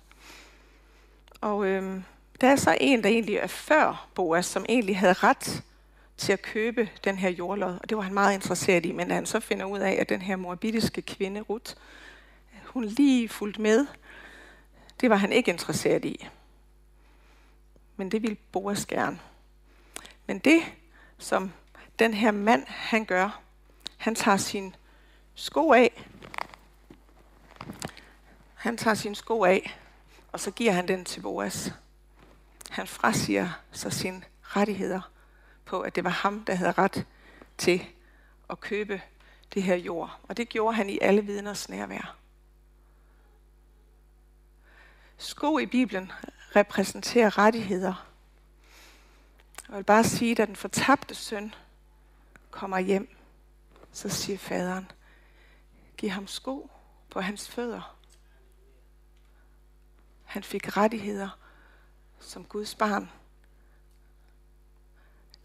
Og 1.41 1.65
øhm, 1.65 2.03
der 2.41 2.47
er 2.47 2.55
så 2.55 2.77
en, 2.79 3.03
der 3.03 3.09
egentlig 3.09 3.35
er 3.35 3.47
før 3.47 4.07
Boas, 4.15 4.45
som 4.45 4.65
egentlig 4.69 4.97
havde 4.97 5.13
ret 5.13 5.63
til 6.17 6.33
at 6.33 6.41
købe 6.41 6.89
den 7.03 7.17
her 7.17 7.29
jordlod, 7.29 7.79
og 7.81 7.89
det 7.89 7.97
var 7.97 8.03
han 8.03 8.13
meget 8.13 8.33
interesseret 8.33 8.85
i, 8.85 8.91
men 8.91 9.07
da 9.07 9.13
han 9.13 9.25
så 9.25 9.39
finder 9.39 9.65
ud 9.65 9.79
af, 9.79 9.97
at 9.99 10.09
den 10.09 10.21
her 10.21 10.35
morbidiske 10.35 11.01
kvinde, 11.01 11.41
Ruth, 11.41 11.75
hun 12.65 12.85
lige 12.85 13.29
fulgte 13.29 13.61
med, 13.61 13.87
det 15.01 15.09
var 15.09 15.15
han 15.15 15.31
ikke 15.31 15.51
interesseret 15.51 16.05
i. 16.05 16.27
Men 17.97 18.11
det 18.11 18.21
ville 18.21 18.37
Boas 18.51 18.85
gerne. 18.85 19.19
Men 20.31 20.39
det, 20.39 20.61
som 21.17 21.53
den 21.99 22.13
her 22.13 22.31
mand, 22.31 22.67
han 22.67 23.05
gør, 23.05 23.41
han 23.97 24.15
tager 24.15 24.37
sin 24.37 24.75
sko 25.35 25.73
af. 25.73 26.07
Han 28.55 28.77
tager 28.77 28.93
sin 28.93 29.15
sko 29.15 29.43
af, 29.43 29.79
og 30.31 30.39
så 30.39 30.51
giver 30.51 30.71
han 30.71 30.87
den 30.87 31.05
til 31.05 31.21
Boas. 31.21 31.73
Han 32.69 32.87
frasiger 32.87 33.49
sig 33.71 33.93
sine 33.93 34.23
rettigheder 34.41 35.11
på, 35.65 35.81
at 35.81 35.95
det 35.95 36.03
var 36.03 36.09
ham, 36.09 36.45
der 36.45 36.55
havde 36.55 36.71
ret 36.71 37.05
til 37.57 37.85
at 38.49 38.59
købe 38.59 39.01
det 39.53 39.63
her 39.63 39.75
jord. 39.75 40.19
Og 40.23 40.37
det 40.37 40.49
gjorde 40.49 40.75
han 40.75 40.89
i 40.89 40.99
alle 41.01 41.25
vidners 41.25 41.69
nærvær. 41.69 42.15
Sko 45.17 45.57
i 45.57 45.65
Bibelen 45.65 46.11
repræsenterer 46.55 47.37
rettigheder. 47.37 48.10
Jeg 49.71 49.77
vil 49.77 49.83
bare 49.83 50.03
sige, 50.03 50.41
at 50.41 50.47
den 50.47 50.55
fortabte 50.55 51.15
søn 51.15 51.55
kommer 52.49 52.79
hjem, 52.79 53.15
så 53.91 54.09
siger 54.09 54.37
faderen, 54.37 54.91
giv 55.97 56.09
ham 56.09 56.27
sko 56.27 56.69
på 57.09 57.21
hans 57.21 57.49
fødder. 57.49 57.97
Han 60.23 60.43
fik 60.43 60.77
rettigheder 60.77 61.39
som 62.19 62.45
Guds 62.45 62.75
barn. 62.75 63.11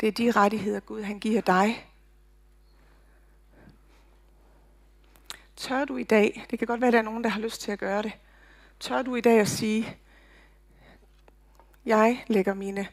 Det 0.01 0.07
er 0.09 0.13
de 0.13 0.31
rettigheder, 0.31 0.81
Gud 0.81 1.03
han 1.03 1.21
giver 1.21 1.41
dig. 1.41 1.91
Tør 5.57 5.85
du 5.85 5.97
i 5.97 6.05
dag, 6.05 6.47
det 6.51 6.59
kan 6.59 6.69
godt 6.69 6.81
være, 6.81 6.89
at 6.89 6.93
der 6.93 6.99
er 6.99 7.03
nogen, 7.03 7.25
der 7.25 7.31
har 7.31 7.41
lyst 7.41 7.61
til 7.61 7.73
at 7.73 7.79
gøre 7.79 8.03
det, 8.03 8.13
tør 8.81 9.03
du 9.03 9.15
i 9.15 9.21
dag 9.21 9.41
at 9.41 9.49
sige, 9.49 9.99
jeg 11.85 12.25
lægger 12.27 12.55
mine, 12.55 12.89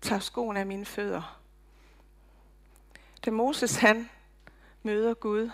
tager 0.00 0.20
skoen 0.20 0.56
af 0.56 0.66
mine 0.66 0.84
fødder. 0.84 1.40
Da 3.24 3.30
Moses 3.30 3.76
han 3.76 4.10
møder 4.82 5.14
Gud 5.14 5.50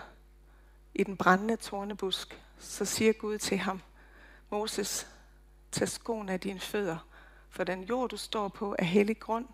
i 0.93 1.03
den 1.03 1.17
brændende 1.17 1.55
tornebusk, 1.55 2.41
så 2.59 2.85
siger 2.85 3.13
Gud 3.13 3.37
til 3.37 3.57
ham, 3.57 3.81
Moses, 4.49 5.07
tag 5.71 5.89
skoen 5.89 6.29
af 6.29 6.39
dine 6.39 6.59
fødder, 6.59 6.97
for 7.49 7.63
den 7.63 7.83
jord, 7.83 8.09
du 8.09 8.17
står 8.17 8.47
på, 8.47 8.75
er 8.79 8.83
hellig 8.83 9.19
grund. 9.19 9.47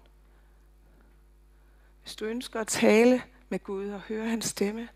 Hvis 2.01 2.15
du 2.15 2.25
ønsker 2.25 2.59
at 2.59 2.67
tale 2.67 3.23
med 3.49 3.59
Gud 3.63 3.89
og 3.89 3.99
høre 3.99 4.29
hans 4.29 4.45
stemme, 4.45 4.89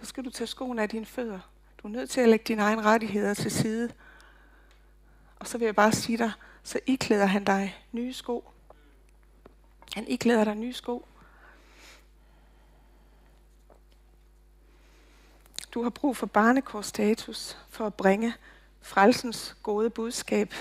så 0.00 0.06
skal 0.06 0.24
du 0.24 0.30
tage 0.30 0.46
skoen 0.46 0.78
af 0.78 0.88
dine 0.88 1.06
fødder. 1.06 1.40
Du 1.78 1.88
er 1.88 1.92
nødt 1.92 2.10
til 2.10 2.20
at 2.20 2.28
lægge 2.28 2.44
dine 2.48 2.62
egne 2.62 2.82
rettigheder 2.82 3.34
til 3.34 3.50
side. 3.50 3.90
Og 5.36 5.46
så 5.46 5.58
vil 5.58 5.64
jeg 5.64 5.74
bare 5.74 5.92
sige 5.92 6.18
dig, 6.18 6.32
så 6.62 6.80
iklæder 6.86 7.26
han 7.26 7.44
dig 7.44 7.84
nye 7.92 8.12
sko. 8.12 8.53
Han 9.94 10.08
iklæder 10.08 10.44
dig 10.44 10.54
nye 10.54 10.72
sko. 10.72 11.08
Du 15.74 15.82
har 15.82 15.90
brug 15.90 16.16
for 16.16 16.26
barnekorstatus 16.26 17.58
for 17.68 17.86
at 17.86 17.94
bringe 17.94 18.34
frelsens 18.80 19.56
gode 19.62 19.90
budskab 19.90 20.54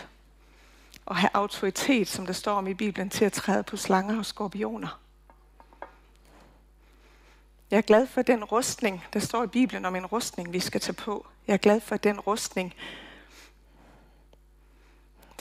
og 1.06 1.15
have 1.15 1.30
autoritet, 1.34 2.08
som 2.08 2.26
der 2.26 2.34
står 2.34 2.54
om 2.54 2.67
i 2.67 2.74
Bibelen, 2.74 3.10
til 3.10 3.26
at 3.26 3.34
træde 3.34 3.63
på 3.63 3.78
slanger 3.78 4.17
og 4.17 4.26
skorpioner. 4.26 5.00
Jeg 7.72 7.78
er 7.78 7.82
glad 7.82 8.08
for 8.08 8.22
den 8.22 8.43
rustning, 8.43 9.04
der 9.13 9.19
står 9.19 9.43
i 9.43 9.48
Bibelen 9.48 9.86
om 9.86 9.96
en 9.96 10.06
rustning, 10.06 10.54
vi 10.54 10.60
skal 10.60 10.82
tage 10.82 10.96
på. 10.96 11.28
Jeg 11.48 11.54
er 11.54 11.58
glad 11.58 11.82
for 11.82 11.98
den 11.98 12.19
rustning. 12.19 12.74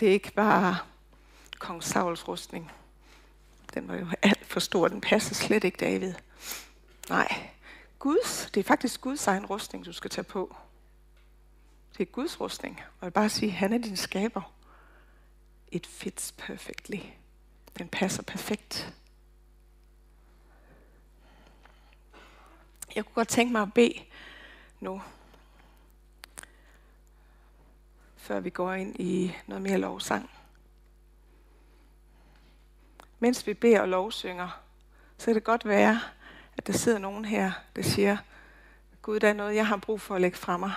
Det 0.00 0.08
er 0.08 0.12
ikke 0.12 0.32
bare 0.32 0.76
kong 1.58 1.84
Sauls 1.84 2.28
rustning. 2.28 2.72
Den 3.74 3.88
var 3.88 3.96
jo 3.96 4.06
alt 4.22 4.46
for 4.46 4.60
stor, 4.60 4.88
den 4.88 5.00
passer 5.00 5.34
slet 5.34 5.64
ikke 5.64 5.76
David. 5.76 6.14
Nej, 7.08 7.50
Guds, 7.98 8.50
det 8.54 8.60
er 8.60 8.64
faktisk 8.64 9.00
Guds 9.00 9.26
egen 9.26 9.46
rustning, 9.46 9.84
du 9.84 9.92
skal 9.92 10.10
tage 10.10 10.24
på. 10.24 10.56
Det 11.98 12.08
er 12.08 12.12
Guds 12.12 12.40
rustning. 12.40 12.80
Og 12.80 12.96
jeg 13.00 13.06
vil 13.06 13.10
bare 13.10 13.28
sige, 13.28 13.50
han 13.52 13.72
er 13.72 13.78
din 13.78 13.96
skaber. 13.96 14.52
It 15.68 15.86
fits 15.86 16.32
perfectly. 16.32 16.98
Den 17.78 17.88
passer 17.88 18.22
perfekt. 18.22 18.94
Jeg 22.96 23.04
kunne 23.04 23.14
godt 23.14 23.28
tænke 23.28 23.52
mig 23.52 23.62
at 23.62 23.74
bede 23.74 23.94
nu, 24.80 25.02
før 28.16 28.40
vi 28.40 28.50
går 28.50 28.72
ind 28.72 29.00
i 29.00 29.36
noget 29.46 29.62
mere 29.62 29.78
lovsang. 29.78 30.30
Mens 33.22 33.46
vi 33.46 33.54
beder 33.54 33.80
og 33.80 33.88
lovsynger, 33.88 34.60
så 35.18 35.26
kan 35.26 35.34
det 35.34 35.44
godt 35.44 35.64
være, 35.64 36.00
at 36.56 36.66
der 36.66 36.72
sidder 36.72 36.98
nogen 36.98 37.24
her, 37.24 37.52
der 37.76 37.82
siger, 37.82 38.16
Gud, 39.02 39.20
der 39.20 39.28
er 39.28 39.32
noget, 39.32 39.54
jeg 39.54 39.66
har 39.66 39.76
brug 39.76 40.00
for 40.00 40.14
at 40.14 40.20
lægge 40.20 40.36
fra 40.36 40.56
mig. 40.56 40.72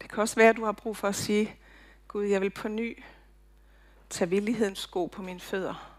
Det 0.00 0.10
kan 0.10 0.18
også 0.18 0.36
være, 0.36 0.48
at 0.48 0.56
du 0.56 0.64
har 0.64 0.72
brug 0.72 0.96
for 0.96 1.08
at 1.08 1.14
sige, 1.14 1.54
Gud, 2.08 2.24
jeg 2.24 2.40
vil 2.40 2.50
på 2.50 2.68
ny 2.68 3.02
tage 4.10 4.30
villighedens 4.30 4.78
sko 4.78 5.06
på 5.06 5.22
mine 5.22 5.40
fødder 5.40 5.96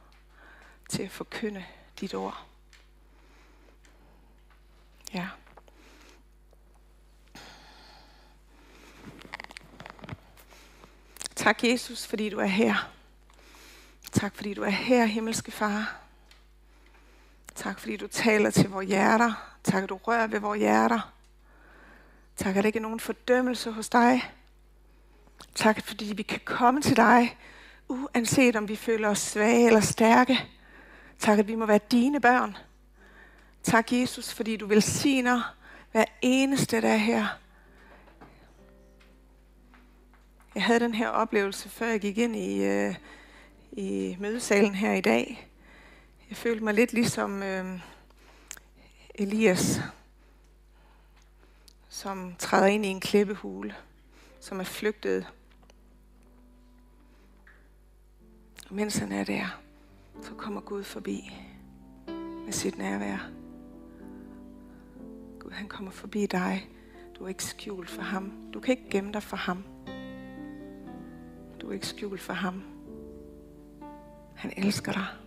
til 0.90 1.04
at 1.04 1.12
forkynde 1.12 1.66
dit 2.00 2.14
ord. 2.14 2.46
Ja. 5.14 5.28
Tak, 11.36 11.64
Jesus, 11.64 12.08
fordi 12.08 12.30
du 12.30 12.40
er 12.40 12.46
her. 12.46 12.97
Tak, 14.18 14.36
fordi 14.36 14.54
du 14.54 14.64
er 14.64 14.70
her, 14.70 15.06
himmelske 15.06 15.52
far. 15.52 15.96
Tak, 17.56 17.80
fordi 17.80 17.98
du 17.98 18.08
taler 18.08 18.50
til 18.50 18.70
vores 18.70 18.88
hjerter. 18.88 19.56
Tak, 19.64 19.84
at 19.84 19.90
du 19.90 19.96
rører 19.96 20.28
ved 20.28 20.40
vores 20.40 20.60
hjerter. 20.60 21.14
Tak, 22.36 22.56
at 22.56 22.64
der 22.64 22.68
ikke 22.68 22.80
er 22.80 22.84
nogen 22.84 23.00
fordømmelse 23.00 23.72
hos 23.72 23.90
dig. 23.90 24.32
Tak, 25.56 25.82
fordi 25.84 26.14
vi 26.16 26.24
kan 26.24 26.40
komme 26.46 26.82
til 26.82 26.96
dig, 26.96 27.38
uanset 27.88 28.56
om 28.56 28.68
vi 28.68 28.76
føler 28.76 29.10
os 29.10 29.20
svage 29.20 29.68
eller 29.68 29.82
stærke. 29.82 30.50
Tak, 31.20 31.40
at 31.40 31.48
vi 31.48 31.56
må 31.56 31.66
være 31.66 31.80
dine 31.92 32.20
børn. 32.20 32.58
Tak, 33.64 33.92
Jesus, 33.92 34.34
fordi 34.34 34.58
du 34.58 34.68
velsigner 34.68 35.56
hver 35.92 36.06
eneste, 36.22 36.82
der 36.82 36.90
er 36.90 36.98
her. 36.98 37.28
Jeg 40.56 40.64
havde 40.64 40.80
den 40.80 40.94
her 40.94 41.10
oplevelse, 41.10 41.70
før 41.70 41.88
jeg 41.88 42.00
gik 42.00 42.18
ind 42.18 42.36
i, 42.36 42.64
øh, 42.64 42.96
i 43.78 44.18
mødesalen 44.20 44.76
her 44.76 44.94
i 44.94 45.02
dag. 45.02 45.50
Jeg 46.30 46.38
følte 46.38 46.64
mig 46.64 46.74
lidt 46.74 46.94
ligesom 46.94 47.44
øh, 47.44 47.80
Elias, 49.16 49.82
som 51.90 52.36
træder 52.40 52.66
ind 52.66 52.86
i 52.86 52.88
en 52.88 53.00
klippehule, 53.00 53.76
som 54.40 54.60
er 54.60 54.64
flygtet. 54.64 55.28
Og 58.70 58.76
mens 58.76 58.98
han 58.98 59.12
er 59.12 59.24
der, 59.24 59.62
så 60.22 60.34
kommer 60.34 60.62
Gud 60.62 60.84
forbi 60.84 61.32
med 62.46 62.52
sit 62.52 62.78
nærvær. 62.78 63.30
Gud, 65.40 65.52
han 65.52 65.68
kommer 65.68 65.92
forbi 65.92 66.26
dig. 66.26 66.70
Du 67.20 67.24
er 67.24 67.28
ikke 67.28 67.44
skjult 67.44 67.90
for 67.90 68.02
ham. 68.02 68.52
Du 68.54 68.60
kan 68.60 68.78
ikke 68.78 68.90
gemme 68.90 69.14
dig 69.14 69.24
for 69.24 69.38
ham. 69.38 69.64
Du 71.62 71.70
er 71.70 71.74
ikke 71.74 71.88
skjult 71.88 72.22
for 72.22 72.34
ham. 72.34 72.77
hann 74.42 74.54
älskar 74.58 75.00
það. 75.00 75.27